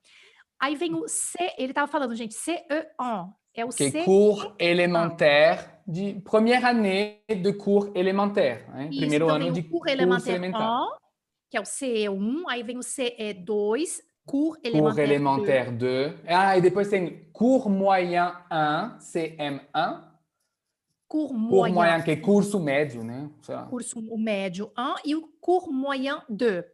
[0.58, 3.34] Aí vem o C, ele estava falando, gente, CE1.
[3.54, 4.04] É o que C...
[4.06, 8.90] cours élémentaire de première année de cours élémentaire, hein?
[8.90, 10.40] Isso, primeiro então ano de cours élémentaire,
[11.50, 16.14] que é o CE1, aí vem o CE2, cours élémentaire, cours élémentaire 2.
[16.28, 20.04] Ah, e depois tem cours moyen 1, CM1.
[21.08, 23.30] Cours moyen, cours moyen que é curso médio, né?
[23.70, 26.66] Curso médio 1 e o cours moyen 2.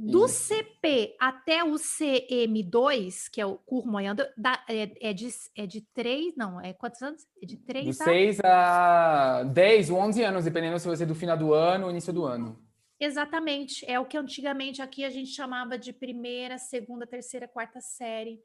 [0.00, 0.54] Do Isso.
[0.54, 4.22] CP até o CM2, que é o curso moyando,
[4.68, 7.26] é, é, de, é de 3, não, é quantos anos?
[7.42, 11.16] É de 3 De 6 a 10 ou 11 anos, dependendo se você é do
[11.16, 12.56] final do ano ou início do ano.
[13.00, 18.40] Exatamente, é o que antigamente aqui a gente chamava de primeira, segunda, terceira, quarta série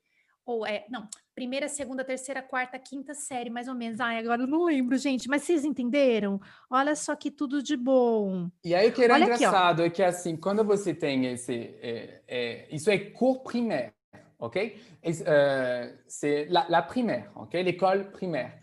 [0.46, 4.00] ou é, não, primeira, segunda, terceira, quarta, quinta série, mais ou menos.
[4.00, 6.40] Ai, agora eu não lembro, gente, mas vocês entenderam?
[6.70, 8.50] Olha só que tudo de bom.
[8.64, 11.76] E aí o que era Olha engraçado aqui, é que assim, quando você tem esse,
[11.82, 13.94] é, é, isso é cours primaire,
[14.38, 14.78] ok?
[16.08, 17.64] C'est la, la primaire, ok?
[17.64, 18.63] L'école primaire.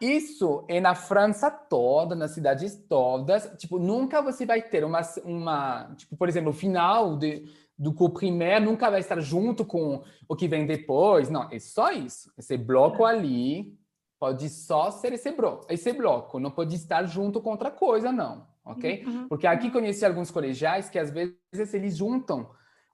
[0.00, 3.50] Isso é na França toda, nas cidades todas.
[3.56, 7.44] Tipo, nunca você vai ter uma, uma tipo, por exemplo, o final de
[7.78, 11.28] do co-primaire nunca vai estar junto com o que vem depois.
[11.28, 12.32] Não, é só isso.
[12.38, 13.10] Esse bloco é.
[13.10, 13.78] ali
[14.18, 15.66] pode só ser esse bloco.
[15.68, 18.46] Esse bloco não pode estar junto com outra coisa, não.
[18.64, 19.04] Ok?
[19.04, 19.12] Uhum.
[19.12, 19.28] uhum.
[19.28, 19.72] Porque aqui uhum.
[19.72, 22.48] conheci alguns colegiais que às vezes eles juntam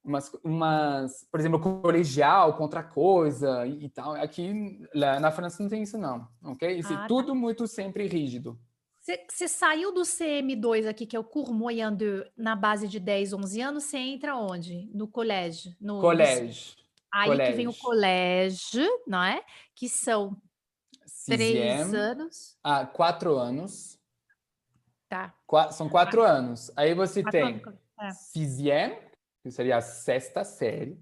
[0.05, 4.13] umas, umas por exemplo, colegial com outra coisa e, e tal.
[4.13, 6.27] Aqui lá na França não tem isso, não.
[6.43, 6.71] Ok?
[6.79, 7.35] Isso é ah, é tudo tá.
[7.35, 8.59] muito sempre rígido.
[9.29, 13.33] Você saiu do CM2 aqui, que é o Cours Moyen 2, na base de 10,
[13.33, 14.89] 11 anos, você entra onde?
[14.95, 15.75] No colégio?
[15.81, 16.77] No, colégio.
[17.13, 17.53] Aí colégio.
[17.53, 19.43] que vem o colégio, não é?
[19.75, 20.37] Que são
[21.27, 22.57] três anos.
[22.63, 23.99] Ah, quatro anos.
[25.09, 25.35] Tá.
[25.47, 26.71] Qua são quatro anos.
[26.77, 27.63] Aí você quatro tem
[28.01, 28.11] é.
[28.13, 28.97] sixième,
[29.43, 30.99] que seria a sexta série.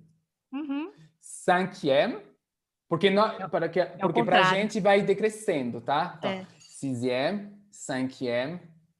[0.53, 0.93] Uhum.
[1.20, 2.22] Cinquième,
[2.88, 6.16] Porque, não, para que, porque para a gente vai decrescendo, tá?
[6.18, 6.47] Então, É.
[6.59, 8.55] sixième, cinquième,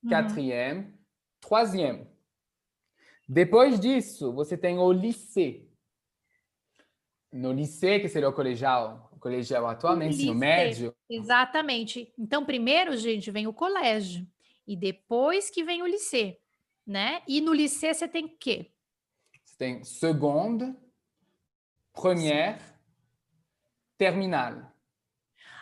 [0.05, 0.11] Uhum.
[0.11, 0.95] quatrième,
[1.41, 2.07] troisième.
[3.29, 5.69] Depois disso, você tem o lycée.
[7.33, 10.35] No lycée, que seria o colegial, o colegial atual, ensino lycée.
[10.35, 12.13] médio, Exatamente.
[12.19, 14.25] Então, primeiro, gente, vem o colégio.
[14.67, 16.37] E depois que vem o liceu,
[16.87, 17.23] né?
[17.27, 18.71] E no liceu você tem o quê?
[19.61, 20.75] Tem seconde,
[21.93, 22.57] première,
[23.99, 24.63] terminale.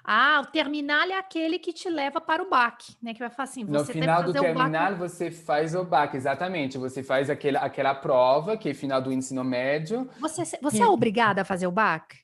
[0.04, 3.12] Ah, o terminal é aquele que te leva para o BAC, né?
[3.12, 4.44] Que vai falar assim, No você final do o BAC.
[4.44, 6.78] terminal, você faz o BAC, exatamente.
[6.78, 10.08] Você faz aquela, aquela prova, que é final do ensino médio.
[10.20, 12.18] Você, você que- é obrigada a fazer o BAC?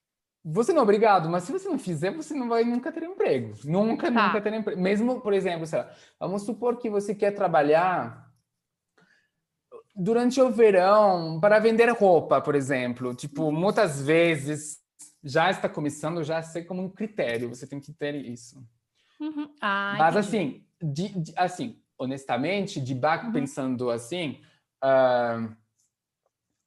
[0.44, 3.52] Você não é obrigado, mas se você não fizer, você não vai nunca ter emprego.
[3.64, 4.26] Nunca, Tá.
[4.28, 4.80] nunca ter emprego.
[4.80, 8.23] Mesmo, por exemplo, sei lá, vamos supor que você quer trabalhar
[9.94, 13.14] durante o verão para vender roupa, por exemplo.
[13.14, 14.82] Tipo, muitas vezes
[15.22, 18.62] já está começando já a ser como um critério, você tem que ter isso.
[19.20, 19.54] Uhum.
[19.60, 23.32] Ah, Mas assim, de, de- assim, honestamente, de back Uhum.
[23.32, 24.40] pensando assim,
[24.82, 25.48] ah,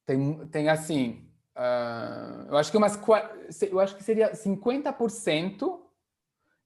[0.05, 2.97] tem, tem assim, ah, eu acho que umas,
[3.69, 5.83] eu acho que seria 50%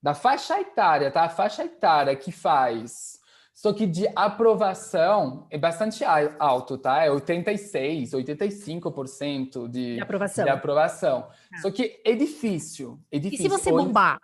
[0.01, 1.23] da faixa etária, tá?
[1.23, 3.19] A faixa etária que faz,
[3.53, 6.03] só que de aprovação é bastante
[6.39, 7.03] alto, tá?
[7.03, 10.43] É 86, 85% de, De aprovação.
[10.45, 11.21] de aprovação.
[11.51, 11.57] Tá.
[11.61, 13.49] Só que é difícil, é E difícil.
[13.49, 14.19] se você bombar?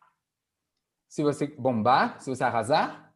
[1.09, 3.13] se você bombar, se você arrasar,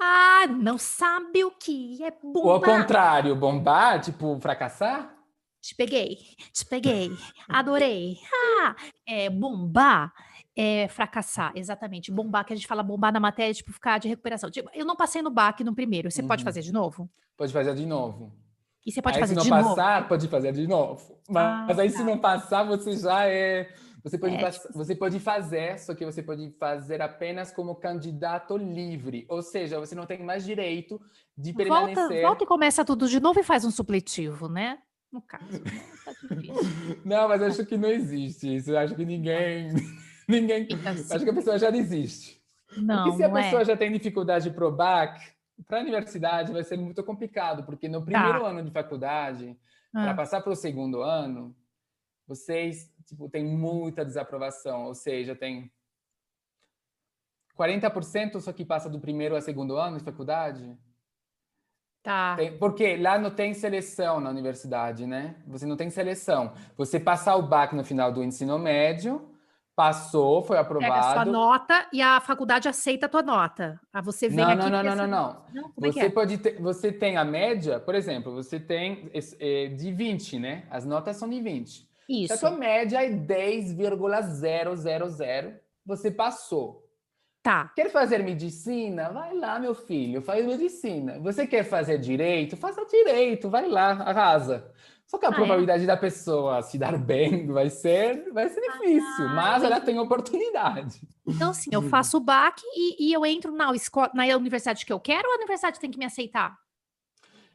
[0.00, 2.80] Ah, não sabe o que é ou ao bombar.
[2.80, 5.14] contrário, bombar, tipo, fracassar,
[5.60, 6.16] Te peguei,
[6.52, 7.10] te peguei,
[7.48, 8.18] adorei.
[8.60, 10.12] Ah, é, bombar
[10.56, 12.10] é fracassar, exatamente.
[12.12, 14.50] Bombar, que a gente fala bombar na matéria, tipo, ficar de recuperação.
[14.50, 16.44] Tipo, eu não passei no BAC no primeiro, você pode Uhum.
[16.44, 17.08] fazer de novo?
[17.36, 18.32] pode fazer de novo.
[18.86, 19.74] E você pode aí, fazer se não de novo?
[19.74, 21.18] passar, pode fazer de novo.
[21.28, 22.04] Mas, Ah, aí, se tá.
[22.04, 23.68] não passar, você já é.
[24.04, 27.74] Você pode, É, pass- tipo- você pode fazer, só que você pode fazer apenas como
[27.74, 29.24] candidato livre.
[29.30, 31.00] Ou seja, você não tem mais direito
[31.36, 32.22] de Volta, permanecer.
[32.22, 34.78] volta e começa tudo de novo e faz um supletivo, né?
[35.10, 35.80] No caso, né?
[36.04, 36.54] Tá difícil.
[37.04, 38.70] Não, mas acho que não existe isso.
[38.70, 39.70] Eu acho que ninguém.
[40.28, 40.66] ninguém...
[40.86, 41.14] Assim.
[41.14, 42.42] Acho que a pessoa já desiste.
[42.76, 43.64] Não, Porque se a não pessoa é.
[43.64, 45.32] já tem dificuldade para o BAC,
[45.66, 49.56] para a universidade vai ser muito complicado, porque no primeiro ano de faculdade,
[49.92, 51.54] para Ah, passar para o segundo ano,
[52.26, 55.70] vocês tipo, têm muita desaprovação, ou seja, tem
[57.56, 60.76] 40% só que passa do primeiro ao segundo ano de faculdade.
[62.02, 62.34] tá.
[62.36, 65.36] Tem- porque lá não tem seleção na universidade, né?
[65.46, 66.52] Você não tem seleção.
[66.76, 69.30] Você passar o BAC no final do ensino médio,
[69.76, 71.32] passou, foi Pega a sua aprovado.
[71.32, 73.80] nota e a faculdade aceita a tua nota.
[73.92, 75.06] Ah, você vem Não, aqui não, não, não, não,
[75.52, 75.72] não.
[75.82, 76.10] É Você é?
[76.10, 80.66] pode ter, você tem a média, por exemplo, você tem eh, de 20, né?
[80.70, 81.70] As notas são de 20.
[81.70, 82.36] Se a Isso.
[82.38, 83.98] sua média é 10,000,
[85.84, 86.84] você passou.
[87.42, 87.70] Tá.
[87.76, 89.10] Quer fazer medicina?
[89.10, 91.18] Vai lá, meu filho, faz medicina.
[91.20, 92.56] Você quer fazer direito?
[92.56, 94.72] Faça direito, vai lá, arrasa.
[95.14, 95.34] Só que a Ah, é?
[95.36, 101.00] probabilidade da pessoa se dar bem vai ser, vai ser difícil, mas ela tem oportunidade.
[101.24, 104.92] Então, assim, eu faço o BAC e, e eu entro na, escola, na universidade que
[104.92, 106.56] eu quero ou a universidade tem que me aceitar?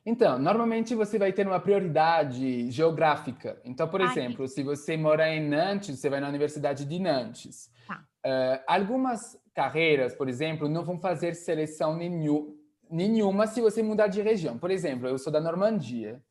[0.05, 3.61] Então, normalmente você vai ter uma prioridade geográfica.
[3.65, 7.69] Então, por Ah, exemplo, se você mora em Nantes, você vai na Universidade de Nantes.
[7.85, 8.05] Tá.
[8.25, 12.57] Eh, algumas carreiras, por exemplo, não vão fazer seleção nenhu-
[12.89, 14.57] nenhuma se você mudar de região.
[14.57, 16.23] Por exemplo, eu sou da Normandia.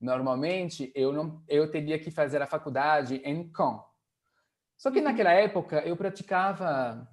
[0.00, 3.80] Normalmente, eu não, eu teria que fazer a faculdade em Caen.
[4.76, 5.04] Só que Uhum.
[5.04, 7.08] naquela época eu praticava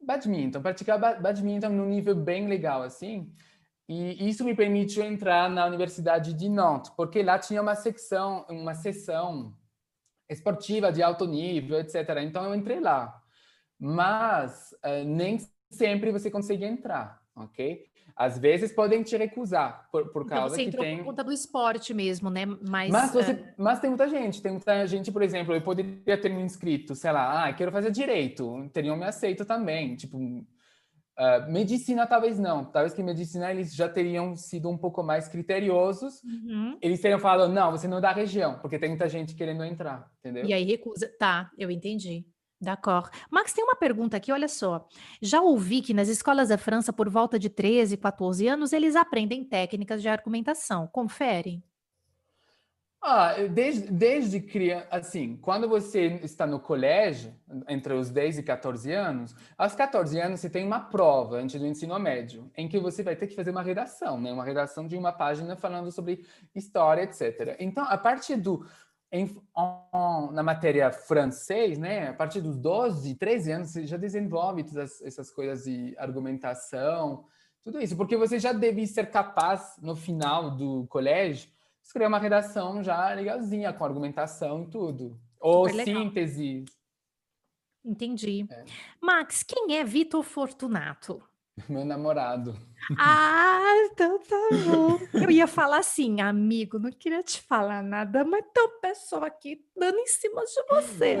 [0.00, 3.32] badminton, praticava ba- badminton num nível bem legal assim.
[3.88, 8.74] E isso me permitiu entrar na Universidade de Nantes, porque lá tinha uma secção, uma
[8.74, 9.56] seção
[10.28, 12.22] esportiva de alto nível, etc.
[12.22, 13.20] Então eu entrei lá.
[13.78, 15.38] Mas eh, nem
[15.70, 17.86] sempre você consegue entrar, ok?
[18.16, 20.96] Às vezes podem te recusar por, por Então, causa você que entrou tem.
[20.96, 22.46] por conta do esporte mesmo, né?
[22.46, 26.18] Mas, Mas, você, é, mas tem muita gente, tem muita gente, por exemplo, eu poderia
[26.18, 30.18] ter me inscrito, sei lá, ah, quero fazer direito, teriam me aceito também, tipo,
[31.18, 36.22] ah, medicina talvez não, talvez que medicina eles já teriam sido um pouco mais criteriosos,
[36.24, 36.78] uhum.
[36.80, 40.10] eles teriam falado, não, você não é da região, porque tem muita gente querendo entrar,
[40.20, 40.46] entendeu?
[40.46, 41.10] E aí recusa.
[41.18, 42.26] Tá, eu entendi.
[42.60, 43.10] D'accord.
[43.30, 44.88] Max, tem uma pergunta aqui, olha só.
[45.20, 49.44] Já ouvi que nas escolas da França, por volta de 13, 14 anos, eles aprendem
[49.44, 50.86] técnicas de argumentação.
[50.86, 51.62] Confere.
[53.08, 57.32] Ah, desde, desde criança, assim, quando você está no colégio,
[57.68, 61.66] entre os 10 e 14 anos, aos 14 anos você tem uma prova antes do
[61.66, 64.32] ensino médio, em que você vai ter que fazer uma redação, né?
[64.32, 67.54] Uma redação de uma página falando sobre história, etc.
[67.60, 68.66] Então, a partir do
[69.10, 69.34] em,
[70.32, 75.30] na matéria francês, né, a partir dos 12, 13 anos, você já desenvolve todas essas
[75.30, 77.24] coisas de argumentação,
[77.62, 81.50] tudo isso, porque você já deve ser capaz, no final do colégio,
[81.82, 85.18] escrever uma redação já legalzinha, com argumentação e tudo.
[85.40, 86.64] Ou síntese.
[87.84, 88.46] Entendi.
[88.50, 88.64] É.
[89.00, 91.22] Max, quem é Vitor Fortunato?
[91.68, 92.54] Meu namorado.
[92.98, 94.98] Ah, então tá bom.
[95.12, 99.64] Eu ia falar assim, amigo, não queria te falar nada, mas tem uma pessoa aqui
[99.76, 101.18] dando em cima de você.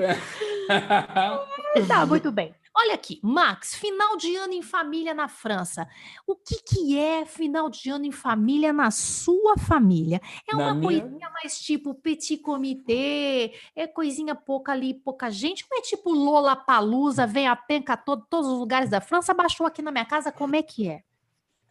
[1.88, 2.54] tá, muito bem.
[2.78, 5.88] Olha aqui, Max, final de ano em família na França.
[6.26, 10.20] O que, que é final de ano em família na sua família?
[10.46, 11.00] É uma minha...
[11.00, 16.54] coisinha mais tipo petit comité, é coisinha pouca ali, pouca gente, ou é tipo Lola
[16.54, 20.30] Palusa, vem a penca todo, todos os lugares da França, baixou aqui na minha casa,
[20.30, 21.02] como é que é?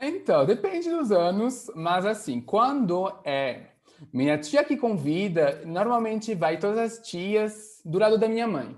[0.01, 3.73] Então, depende dos anos, mas assim, quando é
[4.11, 8.75] minha tia que convida, normalmente vai todas as tias do lado da minha mãe.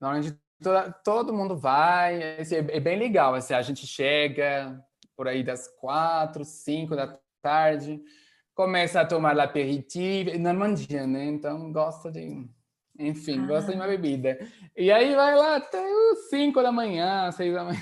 [0.00, 4.78] Normalmente Toda, todo mundo vai, assim, é, é bem legal, assim, a gente chega
[5.16, 8.00] por aí das quatro, cinco da tarde,
[8.54, 11.24] começa a tomar l'aperitif, Normandia, né?
[11.26, 12.46] Então gosta de,
[12.98, 13.46] enfim, ah.
[13.46, 14.38] gosta de uma bebida.
[14.76, 17.80] E aí vai lá até os cinco da manhã, seis da manhã.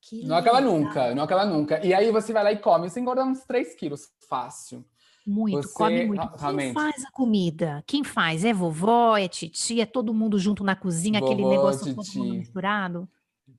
[0.00, 1.84] Que não acaba nunca, não acaba nunca.
[1.84, 4.84] E aí você vai lá e come, você engorda uns três quilos, fácil.
[5.28, 6.26] Muito, Você, come muito.
[6.38, 6.72] Realmente.
[6.72, 7.84] Quem faz a comida?
[7.86, 8.46] Quem faz?
[8.46, 12.14] É vovó, é titi, é todo mundo junto na cozinha, vovó, aquele negócio titi.
[12.14, 13.08] todo mundo misturado?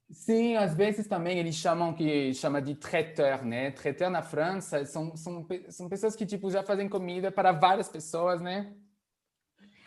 [0.10, 3.70] Sim, às vezes também eles chamam que chama de traiteur, né?
[3.70, 8.42] Traiteur na França são, são, são pessoas que tipo já fazem comida para várias pessoas,
[8.42, 8.74] né?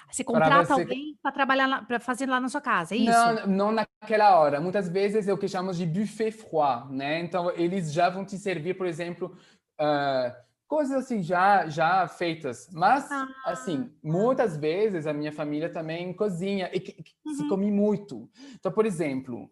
[0.09, 0.83] Você contrata você...
[0.83, 3.11] alguém para trabalhar para fazer lá na sua casa, é isso?
[3.11, 4.61] Não, não naquela hora.
[4.61, 7.19] Muitas vezes é o que chamamos de buffet froid, né?
[7.19, 9.37] Então eles já vão te servir, por exemplo,
[9.81, 12.67] uh, coisas assim já já feitas.
[12.73, 13.29] Mas ah.
[13.45, 17.35] assim, muitas vezes a minha família também cozinha e que, que uhum.
[17.35, 18.27] se come muito.
[18.55, 19.51] Então, por exemplo,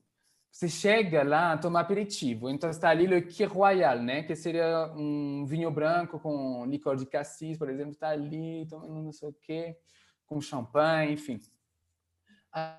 [0.50, 4.22] você chega lá, toma aperitivo, então está ali o Kir Royal, né?
[4.22, 9.12] Que seria um vinho branco com licor de cassis, por exemplo, está ali tomando não
[9.12, 9.76] sei o quê,
[10.24, 11.38] com champanhe, enfim.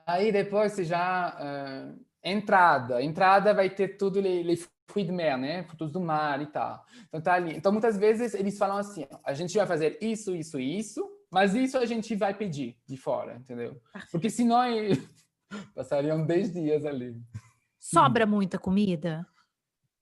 [0.08, 5.38] Aí depois você já uh, entrada, entrada vai ter tudo les, les fruits de mer,
[5.38, 5.64] né?
[5.64, 6.86] Frutos do mar e tal.
[7.08, 7.56] Então tá ali.
[7.56, 11.56] Então muitas vezes eles falam assim: a gente vai fazer isso, isso e isso, mas
[11.56, 13.82] isso a gente vai pedir de fora, entendeu?
[14.12, 14.62] Porque senão
[15.74, 17.20] passariam 10 dias ali.
[17.80, 19.26] Sobra muita comida?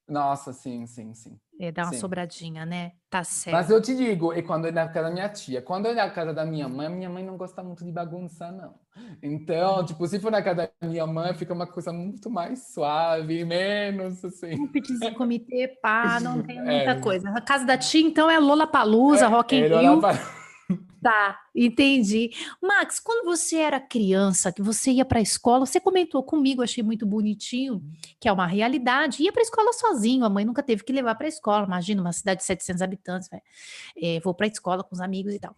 [0.06, 1.40] Nossa, sim, sim, sim.
[1.62, 1.98] É, dá uma sim.
[1.98, 2.92] sobradinha, né?
[3.10, 3.54] Tá certo.
[3.54, 6.08] Mas eu te digo, e quando é na casa da minha tia, quando é na
[6.08, 8.74] casa da minha mãe, minha mãe não gosta muito de bagunça, não.
[9.22, 13.44] Então, tipo, se for na casa da minha mãe, fica uma coisa muito mais suave,
[13.44, 14.54] menos assim.
[14.54, 16.98] Um petitzinho comitê, pá, não tem muita é.
[16.98, 17.28] coisa.
[17.28, 20.00] A casa da tia, então, é Lola Palusa, é, Rock in é Rio.
[21.02, 22.30] Tá, entendi.
[22.62, 26.84] Max, quando você era criança, que você ia para a escola, você comentou comigo, achei
[26.84, 27.82] muito bonitinho,
[28.20, 29.22] que é uma realidade.
[29.22, 31.66] Ia para a escola sozinho, a mãe nunca teve que levar para a escola.
[31.66, 33.30] Imagina uma cidade de 700 habitantes,
[33.96, 35.56] é, vou para a escola com os amigos e tal.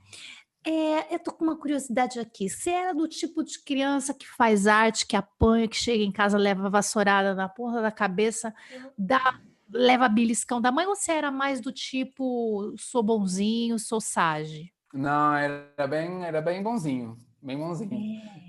[0.64, 2.48] É, eu tô com uma curiosidade aqui.
[2.48, 6.38] Você era do tipo de criança que faz arte, que apanha, que chega em casa,
[6.38, 8.54] leva vassourada na porra da cabeça,
[8.96, 14.72] dá, leva beliscão da mãe, ou você era mais do tipo, sou bonzinho, sou sage?
[14.92, 18.20] Não, era bem, era bem bonzinho, bem bonzinho.
[18.38, 18.42] É.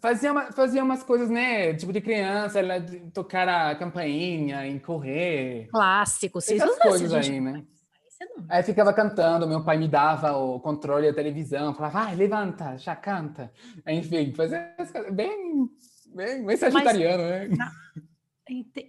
[0.00, 1.74] Fazia, uma, fazia umas coisas, né?
[1.74, 2.80] Tipo de criança, ela
[3.12, 5.68] tocar a campainha e correr.
[5.70, 7.62] Clássico, essas coisas aí, né?
[8.48, 12.94] Aí ficava cantando, meu pai me dava o controle da televisão, falava, vai, levanta, já
[12.94, 13.50] canta.
[13.86, 14.74] Enfim, fazia
[15.12, 15.68] bem,
[16.14, 17.70] bem, bem sagitariano, Mas, né?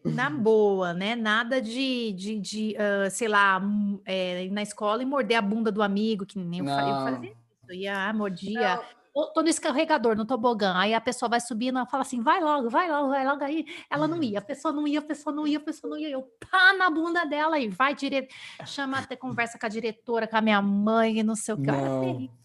[0.06, 1.16] Na, boa, né?
[1.16, 3.62] Nada de, de, de uh, sei lá,
[4.06, 7.42] é, na escola e morder a bunda do amigo, que nem eu, eu fazia isso.
[7.70, 8.76] Eu ia, ah, mordia.
[8.76, 9.02] Não.
[9.34, 10.74] Tô no escorregador, no tobogã.
[10.78, 13.44] Aí a pessoa vai subindo, ela fala assim: vai logo, vai logo, vai logo.
[13.44, 15.98] Aí ela não ia, a pessoa não ia, a pessoa não ia, a pessoa não
[15.98, 16.10] ia.
[16.10, 18.34] Eu pá na bunda dela e vai direto.
[18.66, 21.68] Chama até conversa com a diretora, com a minha mãe, não sei o que.
[21.68, 21.76] Não.
[21.76, 22.42] Era terrível.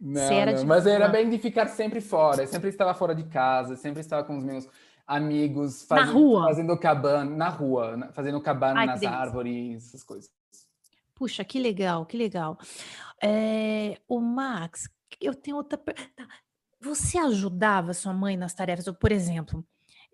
[0.00, 0.66] Não, não.
[0.66, 4.24] mas era bem de ficar sempre fora, eu sempre estava fora de casa, sempre estava
[4.24, 4.66] com os meus
[5.10, 6.44] amigos fazendo, na rua.
[6.44, 10.30] fazendo cabana, na rua, fazendo cabana Ai, nas árvores, essas coisas.
[11.14, 12.56] Puxa, que legal, que legal.
[13.20, 14.88] É, o Max,
[15.20, 16.08] eu tenho outra pergunta.
[16.16, 16.26] Tá,
[16.80, 18.86] você ajudava sua mãe nas tarefas?
[18.98, 19.66] Por exemplo,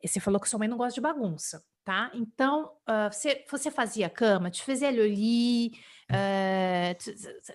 [0.02, 2.10] você falou que sua mãe não gosta de bagunça, tá?
[2.14, 5.68] Então, uh, você, você fazia cama, te fazia ali,
[6.10, 6.96] uh,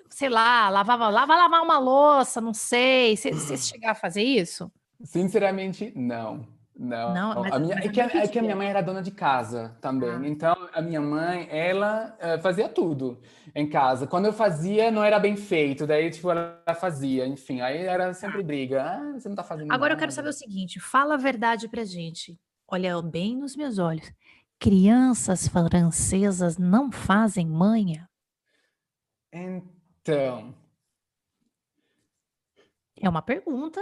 [0.09, 3.17] sei lá, lavava, lava lavar uma louça, não sei.
[3.17, 4.71] Você, você chegava a fazer isso?
[5.03, 6.60] Sinceramente, não.
[6.83, 9.11] Não, Não, mas- a minha, é, que é que a minha mãe era dona de
[9.11, 10.09] casa também.
[10.09, 10.27] Ah.
[10.27, 13.21] Então, a minha mãe, ela eh, fazia tudo
[13.53, 14.07] em casa.
[14.07, 15.85] Quando eu fazia, não era bem feito.
[15.85, 17.27] Daí, tipo, ela fazia.
[17.27, 18.81] Enfim, aí era sempre briga.
[18.83, 20.15] Ah, você não tá fazendo Agora eu quero nada.
[20.15, 22.35] saber o seguinte: fala a verdade pra gente.
[22.67, 24.11] Olha bem nos meus olhos.
[24.57, 28.09] Crianças francesas não fazem manha?
[29.31, 30.55] Então...
[32.99, 33.79] É uma pergunta.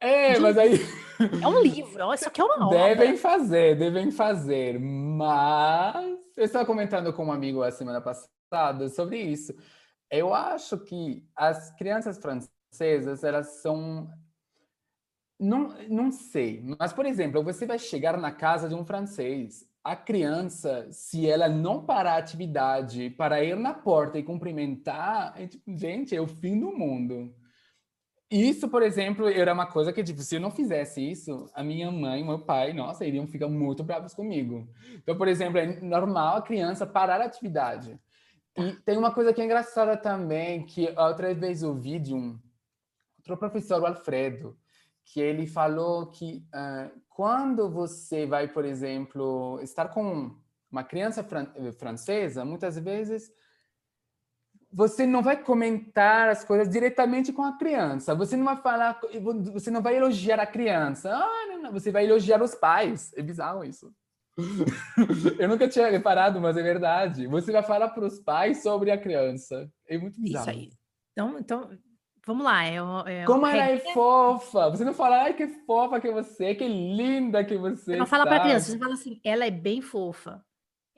[0.00, 0.74] É, De- mas aí...
[1.42, 2.14] É um livro.
[2.14, 2.78] Isso aqui é uma obra.
[2.94, 9.18] Devem fazer, devem fazer, mas eu estava comentando com um amigo a semana passada sobre
[9.20, 9.54] isso.
[10.10, 14.08] Eu acho que as crianças francesas, elas são.
[15.38, 19.68] Não, não sei, mas por exemplo, você vai chegar na casa de um francês.
[19.84, 25.46] A criança, se ela não parar a atividade para ir na porta e cumprimentar, é
[25.46, 27.34] tipo, gente, é o fim do mundo.
[28.30, 31.90] Isso, por exemplo, era uma coisa que, tipo, se eu não fizesse isso, a minha
[31.90, 34.68] mãe meu pai, nossa, iriam ficar muito bravos comigo.
[34.94, 37.98] Então, por exemplo, é normal a criança parar a atividade.
[38.56, 42.38] E tem uma coisa que é engraçada também, que outra vez eu vi de um
[43.18, 44.56] outro professor, o Alfredo,
[45.04, 50.36] que ele falou que ah, quando você vai, por exemplo, estar com
[50.70, 53.32] uma criança fran- eh, francesa, muitas vezes
[54.72, 58.14] você não vai comentar as coisas diretamente com a criança.
[58.14, 59.00] Você não vai falar,
[59.52, 61.12] você não vai elogiar a criança.
[61.12, 61.72] Ah, não, não.
[61.72, 63.12] Você vai elogiar os pais.
[63.16, 63.92] É bizarro isso.
[65.38, 67.26] Eu nunca tinha reparado, mas é verdade.
[67.26, 69.68] Você vai falar para os pais sobre a criança.
[69.88, 70.50] É muito bizarro.
[70.50, 70.70] Isso aí.
[71.12, 71.70] Então, então
[72.24, 72.64] vamos lá.
[72.64, 74.70] É, é Como ela é fofa!
[74.70, 78.06] Você não fala, ai, que fofa que você é, que linda que você Você não
[78.06, 80.44] fala pra está." criança, você fala assim, ela é bem fofa.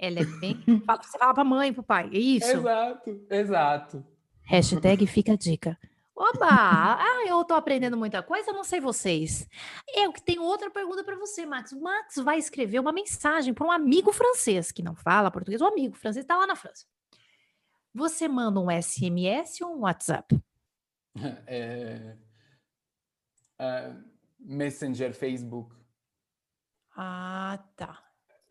[0.03, 0.61] Ela é bem.
[0.67, 2.11] Você fala pra mãe, pro pai.
[2.13, 2.51] É isso.
[2.51, 4.07] Exato, exato.
[4.43, 5.79] Hashtag fica a dica.
[6.17, 6.49] Oba!
[7.23, 9.49] Ah, eu tô aprendendo muita coisa, não sei vocês.
[9.95, 11.71] Eu que tenho outra pergunta para você, Max.
[11.71, 15.61] O Max vai escrever uma mensagem para um amigo francês que não fala português.
[15.61, 16.85] O amigo francês está lá na França.
[17.95, 20.37] Você manda um SMS ou um WhatsApp?
[21.47, 22.17] É,
[23.59, 23.95] é,
[24.41, 25.77] Messenger, Facebook.
[26.97, 28.03] Ah, tá.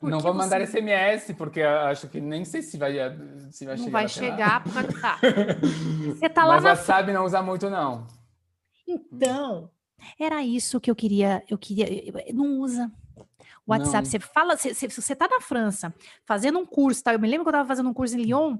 [0.01, 2.93] Não vou mandar você SMS, porque acho que nem sei se vai,
[3.51, 3.91] se vai Não chegar.
[3.91, 4.07] vai lá.
[4.07, 5.01] chegar por causa.
[5.01, 5.19] Tá.
[6.19, 8.07] Você tá lá Mas na WhatsApp não usa muito, não.
[8.87, 9.69] Então,
[10.19, 11.43] era isso que eu queria.
[11.47, 11.87] Eu queria.
[12.33, 12.91] Não usa.
[13.67, 14.11] WhatsApp, Não.
[14.11, 15.93] você fala, você, você, você tá na França
[16.25, 17.13] fazendo um curso, tá?
[17.13, 18.57] Eu me lembro que eu tava fazendo um curso em Lyon,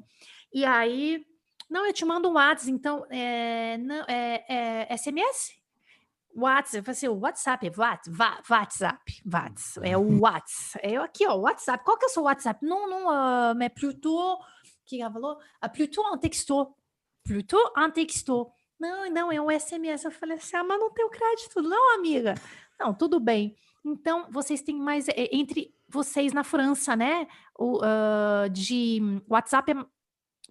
[0.53, 1.25] e aí,
[1.69, 5.53] não, eu te mando um WhatsApp, então, é, não, é, é SMS?
[6.35, 10.91] WhatsApp, eu falei assim, o WhatsApp, é Whats- Wa- WhatsApp, Whats, é o Whats, é
[10.91, 12.65] eu aqui, ó, WhatsApp, qual que é o seu WhatsApp?
[12.65, 14.39] Não, não, ah, mais plutôt,
[14.85, 15.37] que ela falou?
[15.59, 16.73] Ah, plutôt en texto,
[17.23, 18.51] plutôt en texto.
[18.79, 20.03] Não, não, é um SMS.
[20.05, 22.33] Eu falei assim, ah, mas não tenho crédito, não, amiga.
[22.79, 23.55] Não, tudo bem.
[23.85, 27.27] Então, vocês têm mais, é, entre vocês na França, né,
[27.57, 29.75] o, ah, de WhatsApp é,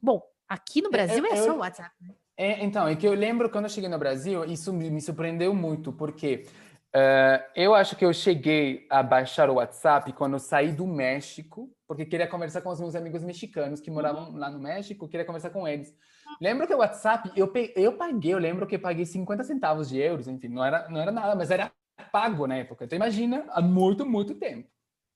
[0.02, 1.94] bom, aqui no Brasil é, eu- só WhatsApp.
[2.00, 2.14] né?
[2.40, 5.92] É, então, é que eu lembro quando eu cheguei no Brasil, isso me, surpreendeu muito,
[5.92, 6.46] porque
[6.90, 11.70] eh, eu acho que eu cheguei a baixar o WhatsApp quando eu saí do México,
[11.86, 15.50] porque queria conversar com os meus amigos mexicanos que moravam lá no México, queria conversar
[15.50, 15.94] com eles.
[16.40, 19.98] Lembro que o WhatsApp, eu, eu paguei, eu lembro que eu paguei 50 centavos de
[19.98, 21.70] euros, enfim, não era, não era nada, mas era
[22.10, 22.86] pago na época.
[22.86, 24.66] Então imagina, há muito, muito tempo.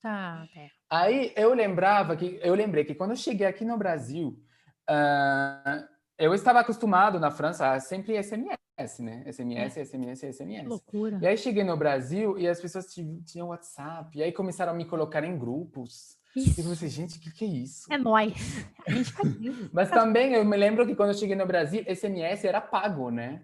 [0.02, 0.68] Tá, é.
[0.90, 4.38] Aí eu lembrava que eu lembrei que quando eu cheguei aqui no Brasil,
[4.86, 5.88] ah,
[6.18, 9.24] eu estava acostumado na França a sempre SMS, né?
[9.26, 10.68] SMS, SMS, Que SMS.
[10.68, 11.18] loucura.
[11.20, 14.74] E aí cheguei no Brasil e as pessoas ti- tinham WhatsApp, e aí começaram a
[14.74, 16.16] me colocar em grupos.
[16.36, 16.54] E eu Isso.
[16.62, 17.92] falei assim, gente, o que, que é isso?
[17.92, 18.34] É nóis.
[18.86, 19.70] A gente faz isso.
[19.72, 23.42] Mas também eu me lembro que quando eu cheguei no Brasil, SMS era pago, né?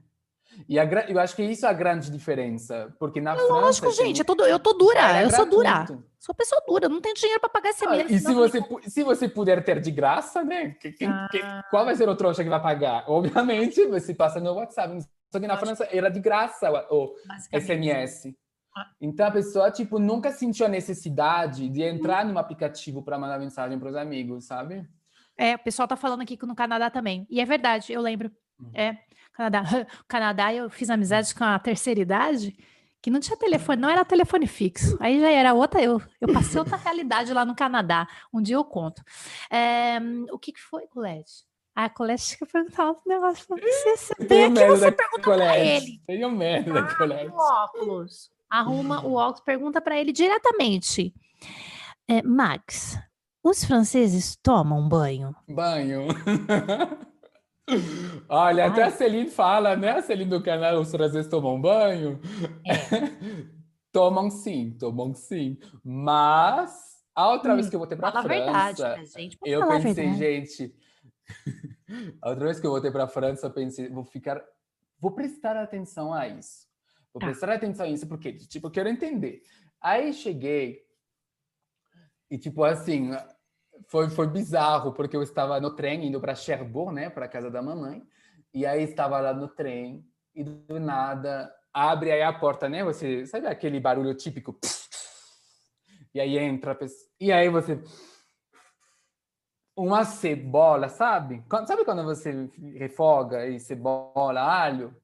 [0.69, 3.53] E a eu acho que isso é a grande diferença, porque na França...
[3.53, 5.71] Lógico, tem- gente, eu tô, eu tô dura, eu sou dura.
[5.71, 6.05] gratuito.
[6.19, 8.11] Sou pessoa dura, não tenho dinheiro para pagar Ah, SMS.
[8.15, 10.71] e se você, pu- se você puder ter de graça, né?
[10.81, 13.05] que- que- que- qual vai ser o trouxa que vai pagar?
[13.09, 14.99] Obviamente, você passa no WhatsApp.
[15.33, 15.67] Só que na Lógico.
[15.77, 17.15] França era de graça o.
[17.59, 18.35] SMS.
[18.77, 18.87] Ah.
[19.01, 23.79] Então a pessoa, tipo, nunca sentiu a necessidade de entrar num aplicativo para mandar mensagem
[23.79, 24.87] para os amigos, sabe?
[25.37, 27.27] É, o pessoal tá falando aqui que no Canadá também.
[27.31, 28.31] E é verdade, eu lembro.
[28.61, 28.71] Uhum.
[28.75, 28.99] É,
[29.33, 29.63] Canadá.
[30.09, 32.57] Canadá, eu fiz amizade com a terceira idade,
[33.03, 34.97] que não tinha telefone, não era telefone fixo.
[35.01, 38.07] Aí já era outra, eu, eu passei outra realidade lá no Canadá.
[38.33, 39.03] Um dia eu conto.
[39.51, 39.99] É,
[40.31, 41.45] o que, que foi, Colete?
[41.75, 43.97] Ah, a Colete que perguntar um negócio pra você.
[43.97, 46.03] Você tem Tenho aqui, você pergunta pra ele.
[46.07, 47.33] Tenho.
[47.33, 48.31] O óculos.
[48.51, 51.15] Arruma o óculos, pergunta para ele diretamente.
[52.09, 52.99] É, Max,
[53.43, 55.35] os franceses tomam banho?
[55.49, 56.09] Banho.
[58.29, 58.89] Olha, até Ai.
[58.89, 59.91] a Celine fala, né?
[59.99, 62.21] A Celine do canal Os Franceses Tomam Banho.
[63.93, 65.59] Tomam sim, tomam sim.
[65.85, 69.39] Mas a outra vez Hum, que eu voltei para a fala a verdade França, gente.
[69.45, 70.75] Eu pensei, gente.
[72.23, 74.41] A outra vez que eu voltei para a França, eu pensei, vou ficar.
[74.99, 76.69] Vou prestar atenção a isso.
[77.13, 77.27] Vou Tá.
[77.27, 79.43] prestar atenção a isso, porque, tipo, eu quero entender.
[79.81, 80.83] Aí cheguei,
[82.31, 83.11] e, tipo, assim,
[83.89, 87.63] foi, foi bizarro, porque eu estava no trem indo para Cherbourg, né, para casa da
[87.63, 88.03] mamãe,
[88.53, 90.05] e aí estava lá no trem,
[90.35, 92.85] e do nada abre aí a porta, né?
[92.85, 94.59] Você sabe aquele barulho típico?
[96.13, 97.83] E aí entra a pessoa, e aí você.
[99.77, 101.43] Uma cebola, sabe?
[101.67, 104.95] Sabe quando você refoga e cebola, alho?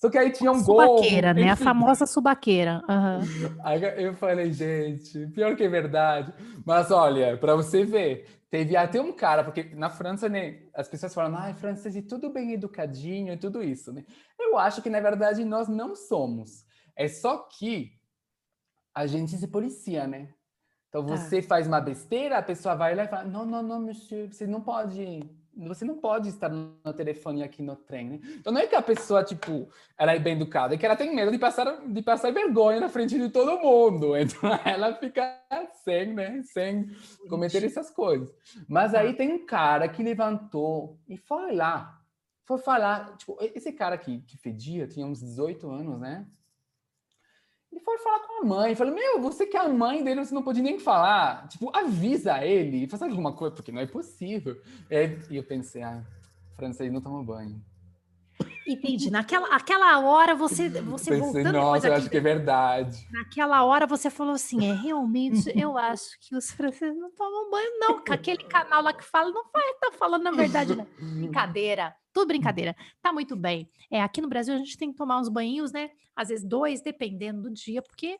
[0.00, 0.96] Só que aí tinha um gol.
[0.96, 1.50] Subaqueira, né?
[1.50, 2.82] A famosa subaqueira.
[2.88, 3.20] Aham.
[3.62, 6.32] Aí eu falei, gente, pior que é verdade.
[6.64, 11.12] Mas olha, para você ver, teve até um cara, porque na França, né, as pessoas
[11.12, 14.04] falam, ai, francês é tudo bem educadinho e tudo isso, né?
[14.38, 16.64] Eu acho que, na verdade, nós não somos.
[16.96, 17.92] É só que
[18.94, 20.30] a gente se policia, né?
[20.88, 21.16] Então Tá.
[21.16, 24.46] você faz uma besteira, a pessoa vai lá e fala, não, não, não, monsieur, você
[24.46, 28.20] não pode, você não pode estar no telefone aqui no trem, né?
[28.38, 31.14] Então não é que a pessoa, tipo, ela é bem educada, é que ela tem
[31.14, 34.14] medo de passar, de passar vergonha na frente de todo mundo.
[34.20, 35.40] Então ela fica
[35.84, 36.42] sem, né?
[36.44, 36.88] Sem
[37.28, 38.32] cometer essas coisas.
[38.68, 42.00] Mas aí tem um cara que levantou e foi lá.
[42.44, 46.26] Foi falar, tipo, esse cara que, que fedia, tinha uns 18 anos, né?
[47.72, 50.34] Ele foi falar com a mãe, falou: Meu, você que é a mãe dele, você
[50.34, 51.48] não pode nem falar.
[51.48, 54.60] Tipo, avisa ele, faz alguma coisa, porque não é possível.
[54.90, 56.02] É, e eu pensei: Ah,
[56.56, 57.62] francês não toma banho.
[58.72, 59.10] Entendi.
[59.10, 63.06] Naquela aquela hora você, você pensei, voltando nossa, eu acho que é verdade.
[63.10, 67.78] naquela hora você falou assim, é realmente, eu acho que os franceses não tomam banho
[67.78, 70.86] não, aquele canal lá que fala não vai tá falando a verdade não.
[70.98, 72.76] Brincadeira, tudo brincadeira.
[73.02, 73.68] Tá muito bem.
[73.90, 75.90] É, aqui no Brasil a gente tem que tomar uns banhinhos, né?
[76.14, 78.18] Às vezes dois, dependendo do dia, porque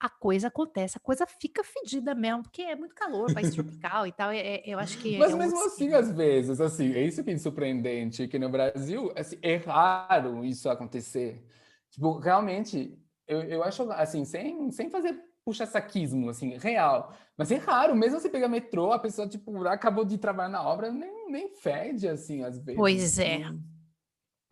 [0.00, 4.12] a coisa acontece, a coisa fica fedida mesmo, porque é muito calor, país tropical e
[4.12, 4.30] tal.
[4.30, 7.30] é- é- eu acho que Mas é mesmo assim, às vezes, assim, é isso que
[7.30, 11.44] é surpreendente, que no Brasil, assim, é raro isso acontecer.
[11.90, 17.12] Tipo, realmente, eu, eu acho, assim, sem, sem fazer puxa-saquismo, assim, real.
[17.36, 20.90] Mas é raro, mesmo você pegar metrô, a pessoa, tipo, acabou de trabalhar na obra,
[20.90, 22.78] nem, nem fede, assim, às vezes.
[22.78, 23.40] Pois é.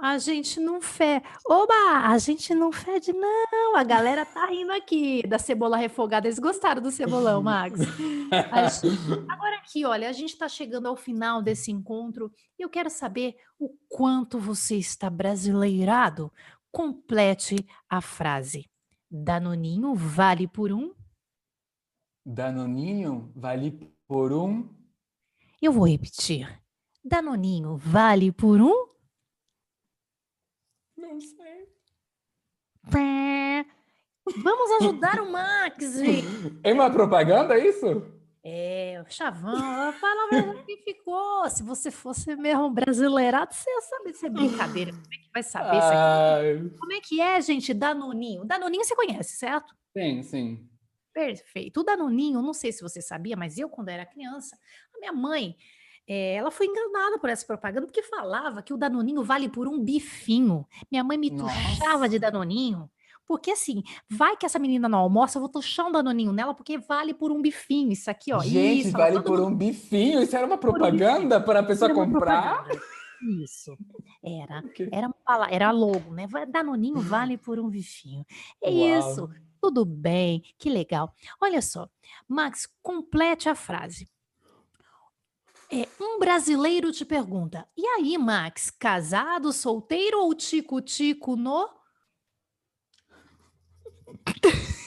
[0.01, 1.25] A gente não fede.
[1.45, 1.75] Oba,
[2.09, 3.75] a gente não fede, não.
[3.75, 6.29] A galera tá rindo aqui da cebola refogada.
[6.29, 7.81] Eles gostaram do cebolão, Max.
[7.81, 12.89] Gente- Agora aqui, olha, a gente está chegando ao final desse encontro e eu quero
[12.89, 16.33] saber o quanto você está brasileirado.
[16.71, 17.57] Complete
[17.89, 18.71] a frase.
[19.11, 20.95] Danoninho vale por um?
[22.25, 23.73] Danoninho vale
[24.07, 24.69] por um.
[25.61, 26.47] Eu vou repetir.
[27.05, 28.87] Danoninho vale por um?
[31.09, 31.69] Não sei.
[32.91, 33.67] Pé.
[34.43, 36.61] Vamos ajudar o Max, gente.
[36.63, 38.05] É uma propaganda isso?
[38.45, 41.49] É, o chavão, fala a verdade que ficou.
[41.51, 44.93] Se você fosse mesmo brasileirado, você ia saber se é brincadeira.
[44.93, 45.97] Como é que vai saber isso aqui?
[45.97, 47.75] Ai, Como é que é, gente?
[47.75, 48.45] Danoninho.
[48.45, 49.75] Danoninho você conhece, certo?
[49.97, 50.69] sim, sim.
[51.13, 51.81] Perfeito.
[51.81, 54.57] O Danoninho, não sei se você sabia, mas eu, quando era criança,
[54.95, 55.57] a minha mãe,
[56.09, 59.79] eh, ela foi enganada por essa propaganda, porque falava que o Danoninho vale por um
[59.79, 60.67] bifinho.
[60.91, 62.33] Minha mãe me tuchava de Nossa.
[62.33, 62.91] Danoninho.
[63.27, 66.79] Porque assim, vai que essa menina não almoça, eu vou tuchar um Danoninho nela, porque
[66.79, 67.93] vale por um bifinho.
[67.93, 68.41] Isso aqui, ó.
[68.41, 70.23] Gente, isso, vale por mundo um bifinho?
[70.23, 72.65] Isso era uma um propaganda para a pessoa comprar?
[73.43, 73.77] Isso.
[74.25, 74.65] Era.
[74.91, 75.11] Era
[75.51, 76.27] era logo, né?
[76.49, 78.25] Danoninho vale por um bifinho.
[78.63, 79.25] É isso.
[79.25, 79.31] Uau.
[79.61, 81.13] Tudo bem, que legal.
[81.41, 81.89] Olha só,
[82.29, 84.09] Max, complete a frase.
[85.71, 91.69] É, um brasileiro te pergunta: e aí, Max, casado, solteiro ou tico-tico no?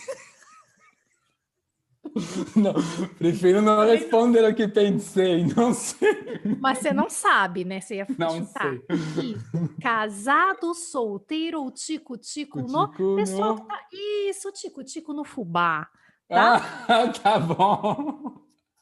[2.56, 2.74] Não,
[3.18, 6.42] prefiro não responder o que pensei, não sei.
[6.60, 7.80] Mas você não sabe, né?
[7.80, 8.74] Você ia Não chutar.
[9.16, 9.32] sei.
[9.32, 9.76] Isso.
[9.82, 12.88] Casado, solteiro ou tico-tico no?
[12.90, 13.80] Tico Pessoal no- que tá.
[13.94, 15.88] Isso, tico-tico no fubá.
[16.28, 16.86] tá?
[16.90, 18.41] Ah, tá bom.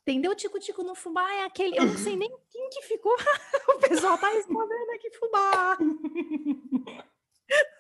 [0.10, 0.34] Entendeu?
[0.34, 1.78] Tico-tico no fubá é aquele.
[1.78, 3.14] Eu não sei nem quem que ficou.
[3.76, 5.78] o pessoal tá respondendo aqui fubá.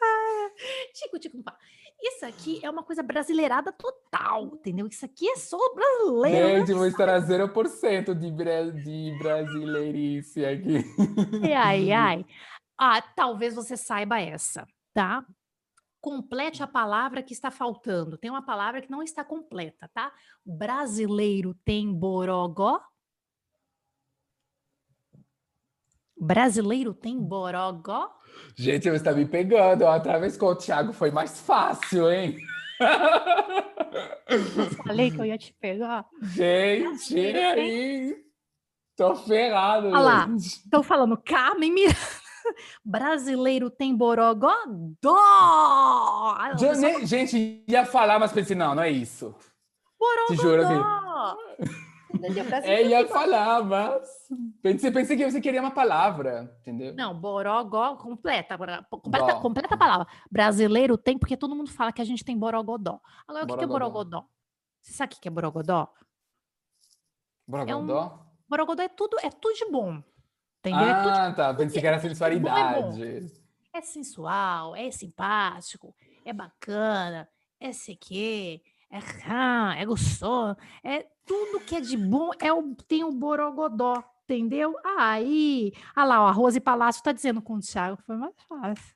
[0.01, 0.49] Ah,
[0.93, 1.57] Tico-tico no fubá.
[1.99, 4.85] Isso aqui é uma coisa brasileirada total, entendeu?
[4.85, 6.47] Isso aqui é só brasileiro.
[6.47, 6.59] né?
[6.59, 10.85] Gente, vou estar a 0% de, bra de brasileirice aqui.
[11.53, 12.25] Ai, ai.
[12.81, 15.25] Ah, talvez você saiba essa, tá?
[16.01, 18.17] Complete a palavra que está faltando.
[18.17, 20.13] Tem uma palavra que não está completa, tá?
[20.45, 22.81] Brasileiro tem borogó?
[26.17, 28.09] Brasileiro tem borogó?
[28.55, 29.85] Gente, você está me pegando.
[29.85, 32.37] Outra vez com o Thiago foi mais fácil, hein?
[34.27, 36.05] Eu falei que eu ia te pegar.
[36.21, 38.29] Gente, aí.
[38.95, 39.87] Tô ferrado.
[39.87, 41.97] Olha lá, estão falando Carmen Miranda.
[42.83, 44.53] Brasileiro tem borogó?
[45.01, 46.35] Dó!
[46.61, 49.35] Eu nem- gente, ia falar, mas pensei, não, não é isso.
[50.27, 51.37] Te juro Borogodó!
[52.13, 52.43] Entendeu?
[52.63, 54.09] É, ia falar, mas.
[54.63, 56.93] Pensei, pensei que você queria uma palavra, entendeu?
[56.95, 59.39] Não, borogó completa, completa, Dó.
[59.39, 60.07] completa a palavra.
[60.29, 62.99] Brasileiro tem, porque todo mundo fala que a gente tem borogodó.
[63.27, 63.99] Agora, o que que é Borogodó.
[64.17, 64.27] borogodó?
[64.81, 65.87] Você sabe o que é borogodó?
[67.47, 68.25] Borogodó?
[68.49, 70.01] Borogodó é tudo, é tudo de bom.
[70.59, 70.79] Entendeu?
[70.81, 71.53] É, tudo, Ah, tá.
[71.53, 72.91] Pensei que era bom é bom.
[72.91, 73.31] sensualidade.
[73.73, 75.95] é sensual, é simpático,
[76.25, 77.29] é bacana,
[77.59, 82.75] é sei quê, é rã, é gostoso, é tudo que é de bom é o,
[82.87, 84.75] tem o borogodó, entendeu?
[84.97, 88.95] Aí, ah lá, ó, a Rose Palácio tá dizendo com o Thiago foi mais fácil.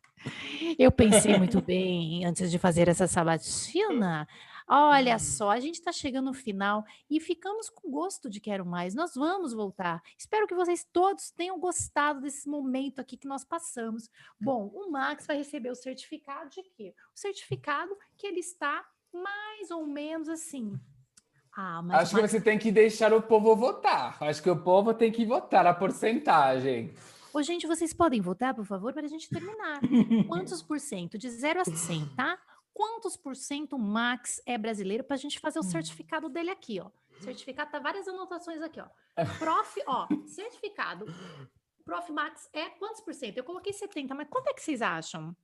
[0.80, 4.28] Eu pensei muito bem antes de fazer essa sabatina.
[4.68, 8.96] Olha só, a gente está chegando no final e ficamos com gosto de quero mais.
[8.96, 10.02] Nós vamos voltar.
[10.18, 14.10] Espero que vocês todos tenham gostado desse momento aqui que nós passamos.
[14.40, 16.94] Bom, o Max vai receber o certificado de quê?
[17.16, 20.80] O certificado que ele está mais ou menos assim.
[21.56, 24.18] Ah, Acho que Max, você tem que deixar o povo votar.
[24.22, 26.94] Acho que o povo tem que votar a porcentagem.
[27.32, 29.80] Ô, gente, vocês podem votar, por favor, para a gente terminar.
[30.28, 31.18] Quantos por cento?
[31.18, 32.40] De 0 a 100, tá?
[32.74, 36.90] Quantos por cento Max é brasileiro para a gente fazer o certificado dele aqui, ó.
[37.22, 38.88] Certificado, tá várias anotações aqui, ó.
[39.38, 41.06] Prof, ó, certificado.
[41.86, 43.38] Prof Max é quantos por cento?
[43.38, 45.36] Eu coloquei 70, mas quanto é que vocês acham?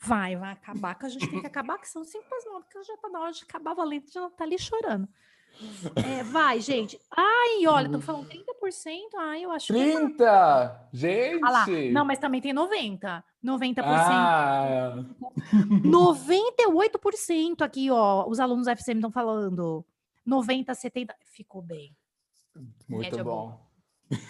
[0.00, 2.64] Vai, vai acabar, que a gente tem que acabar, que são cinco para as nove,
[2.64, 5.08] porque já tá na hora de acabar valente, já tá ali chorando.
[5.96, 6.98] É, vai, gente.
[7.16, 8.44] Ai, olha, estão falando 30%.
[9.18, 9.78] Ai, eu acho que.
[9.78, 10.88] é 30!
[10.92, 11.40] Gente!
[11.44, 11.66] Ah lá.
[11.92, 13.24] Não, mas também tem 90.
[13.44, 13.82] 90%.
[13.84, 14.94] Ah,
[15.52, 18.26] 98% aqui, ó.
[18.28, 19.84] Os alunos da FCM estão falando.
[20.24, 21.14] 90, 70.
[21.24, 21.96] Ficou bem.
[22.88, 23.58] muito Média bom.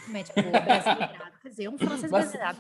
[0.09, 1.39] Média boa, brasileirado.
[1.43, 2.59] Quer dizer, um francês Mas- brasileirado.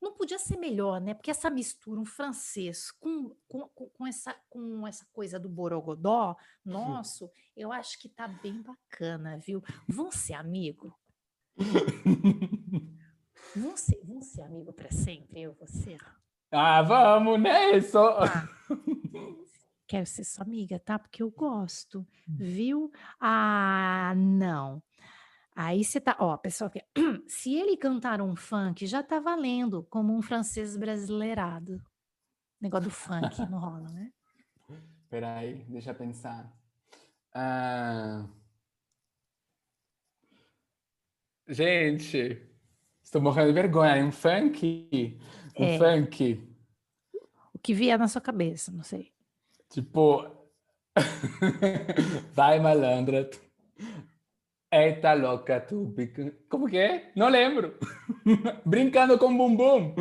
[0.00, 1.12] Não podia ser melhor, né?
[1.14, 7.30] Porque essa mistura, um francês com, com, com- essa, com essa coisa do borogodó nosso,
[7.56, 9.62] eu acho que tá bem bacana, viu?
[9.88, 10.96] Vão ser amigo?
[13.56, 15.96] Vão ser, vão ser amigo para sempre, eu e você?
[16.52, 17.80] Ah, vamos, né?
[17.80, 18.18] Só...
[19.88, 20.98] Quero ser sua amiga, tá?
[20.98, 22.92] Porque eu gosto, viu?
[23.18, 24.82] Ah, não.
[25.60, 26.70] Aí você tá, ó, pessoal,
[27.26, 31.82] se ele cantar um funk, já tá valendo como um francês brasileirado.
[32.60, 34.12] Negócio do funk, não rola, né?
[35.10, 36.48] Peraí, deixa eu pensar.
[37.34, 38.24] Ah,
[41.48, 42.40] Gente,
[43.02, 44.06] estou morrendo de vergonha.
[44.06, 45.18] Um funk?
[45.58, 45.76] Um É.
[45.76, 46.40] funk?
[47.52, 49.12] O que vier na sua cabeça, não sei.
[49.68, 50.24] Tipo,
[52.32, 53.28] vai malandra.
[54.70, 55.94] Eita louca, tu.
[56.50, 57.10] Como que é?
[57.16, 57.74] Não lembro.
[58.66, 59.94] Brincando com bumbum.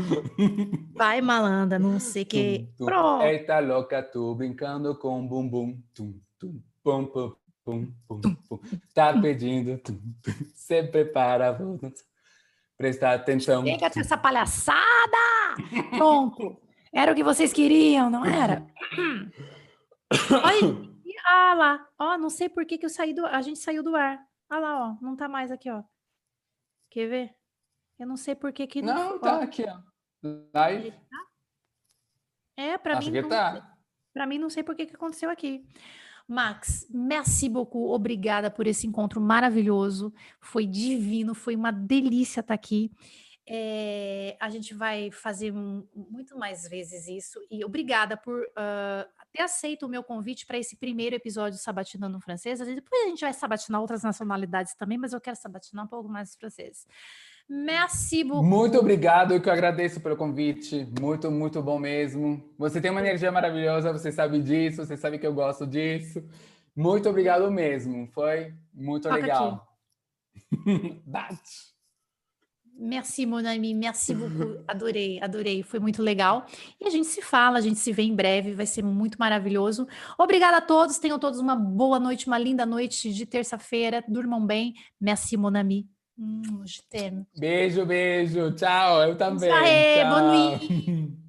[0.94, 2.70] Vai, malandra, não sei que.
[2.78, 3.22] Tum, tum.
[3.22, 5.82] Eita louca, tu brincando com bumbum.
[5.96, 8.60] Tum, tum, pum, pum, pum, pum, pum.
[8.94, 9.78] Tá pedindo.
[9.78, 10.34] tum, tum.
[10.54, 11.58] Se prepara,
[12.78, 13.66] prestar atenção.
[13.66, 15.18] Chega com essa palhaçada!
[15.96, 16.60] Pronto.
[16.94, 18.68] Era o que vocês queriam, não era?
[20.44, 20.88] Olha,
[21.26, 23.96] ah lá, ó, não sei por que, que eu saí do, a gente saiu do
[23.96, 24.27] ar.
[24.50, 25.84] Ah lá, ó, não tá mais aqui, ó.
[26.90, 27.36] Quer ver?
[28.00, 29.80] Eu não sei por que que Não, ó, tá aqui, ó.
[30.54, 30.94] Live.
[32.56, 33.78] É, para mim não, tá.
[34.14, 35.68] para mim não sei por que que aconteceu aqui.
[36.28, 40.14] Max, merci beaucoup, obrigada por esse encontro maravilhoso.
[40.42, 42.92] Foi divino, foi uma delícia estar aqui.
[43.50, 47.40] É, a gente vai fazer mu- muito mais vezes isso.
[47.50, 49.08] E obrigada por ah,
[49.38, 52.60] ter aceito o meu convite para esse primeiro episódio Sabatinando Francês.
[52.60, 56.32] Depois a gente vai sabatinar outras nacionalidades também, mas eu quero sabatinar um pouco mais
[56.32, 56.88] os franceses.
[57.48, 58.46] Merci beaucoup.
[58.46, 60.92] Muito obrigado, eu que agradeço pelo convite.
[61.00, 62.44] Muito, muito bom mesmo.
[62.58, 66.28] Você tem uma energia maravilhosa, você sabe disso, você sabe que eu gosto disso.
[66.76, 68.08] Muito obrigado mesmo.
[68.08, 69.68] Foi muito Toca legal.
[71.06, 71.77] Bate.
[72.80, 74.62] Merci, mon ami, merci beaucoup.
[74.68, 76.46] Adorei, adorei, foi muito legal.
[76.80, 79.88] E a gente se fala, a gente se vê em breve, vai ser muito maravilhoso.
[80.18, 84.04] Obrigada a todos, tenham todos uma boa noite, uma linda noite de terça-feira.
[84.08, 84.74] Durmam bem.
[85.02, 85.88] Merci, mon ami.
[86.20, 87.26] Hum, je t'aime.
[87.38, 88.52] Beijo, beijo.
[88.54, 89.52] Tchau, eu também.
[89.52, 90.10] Aê, Tchau.
[90.10, 91.18] bonne nuit.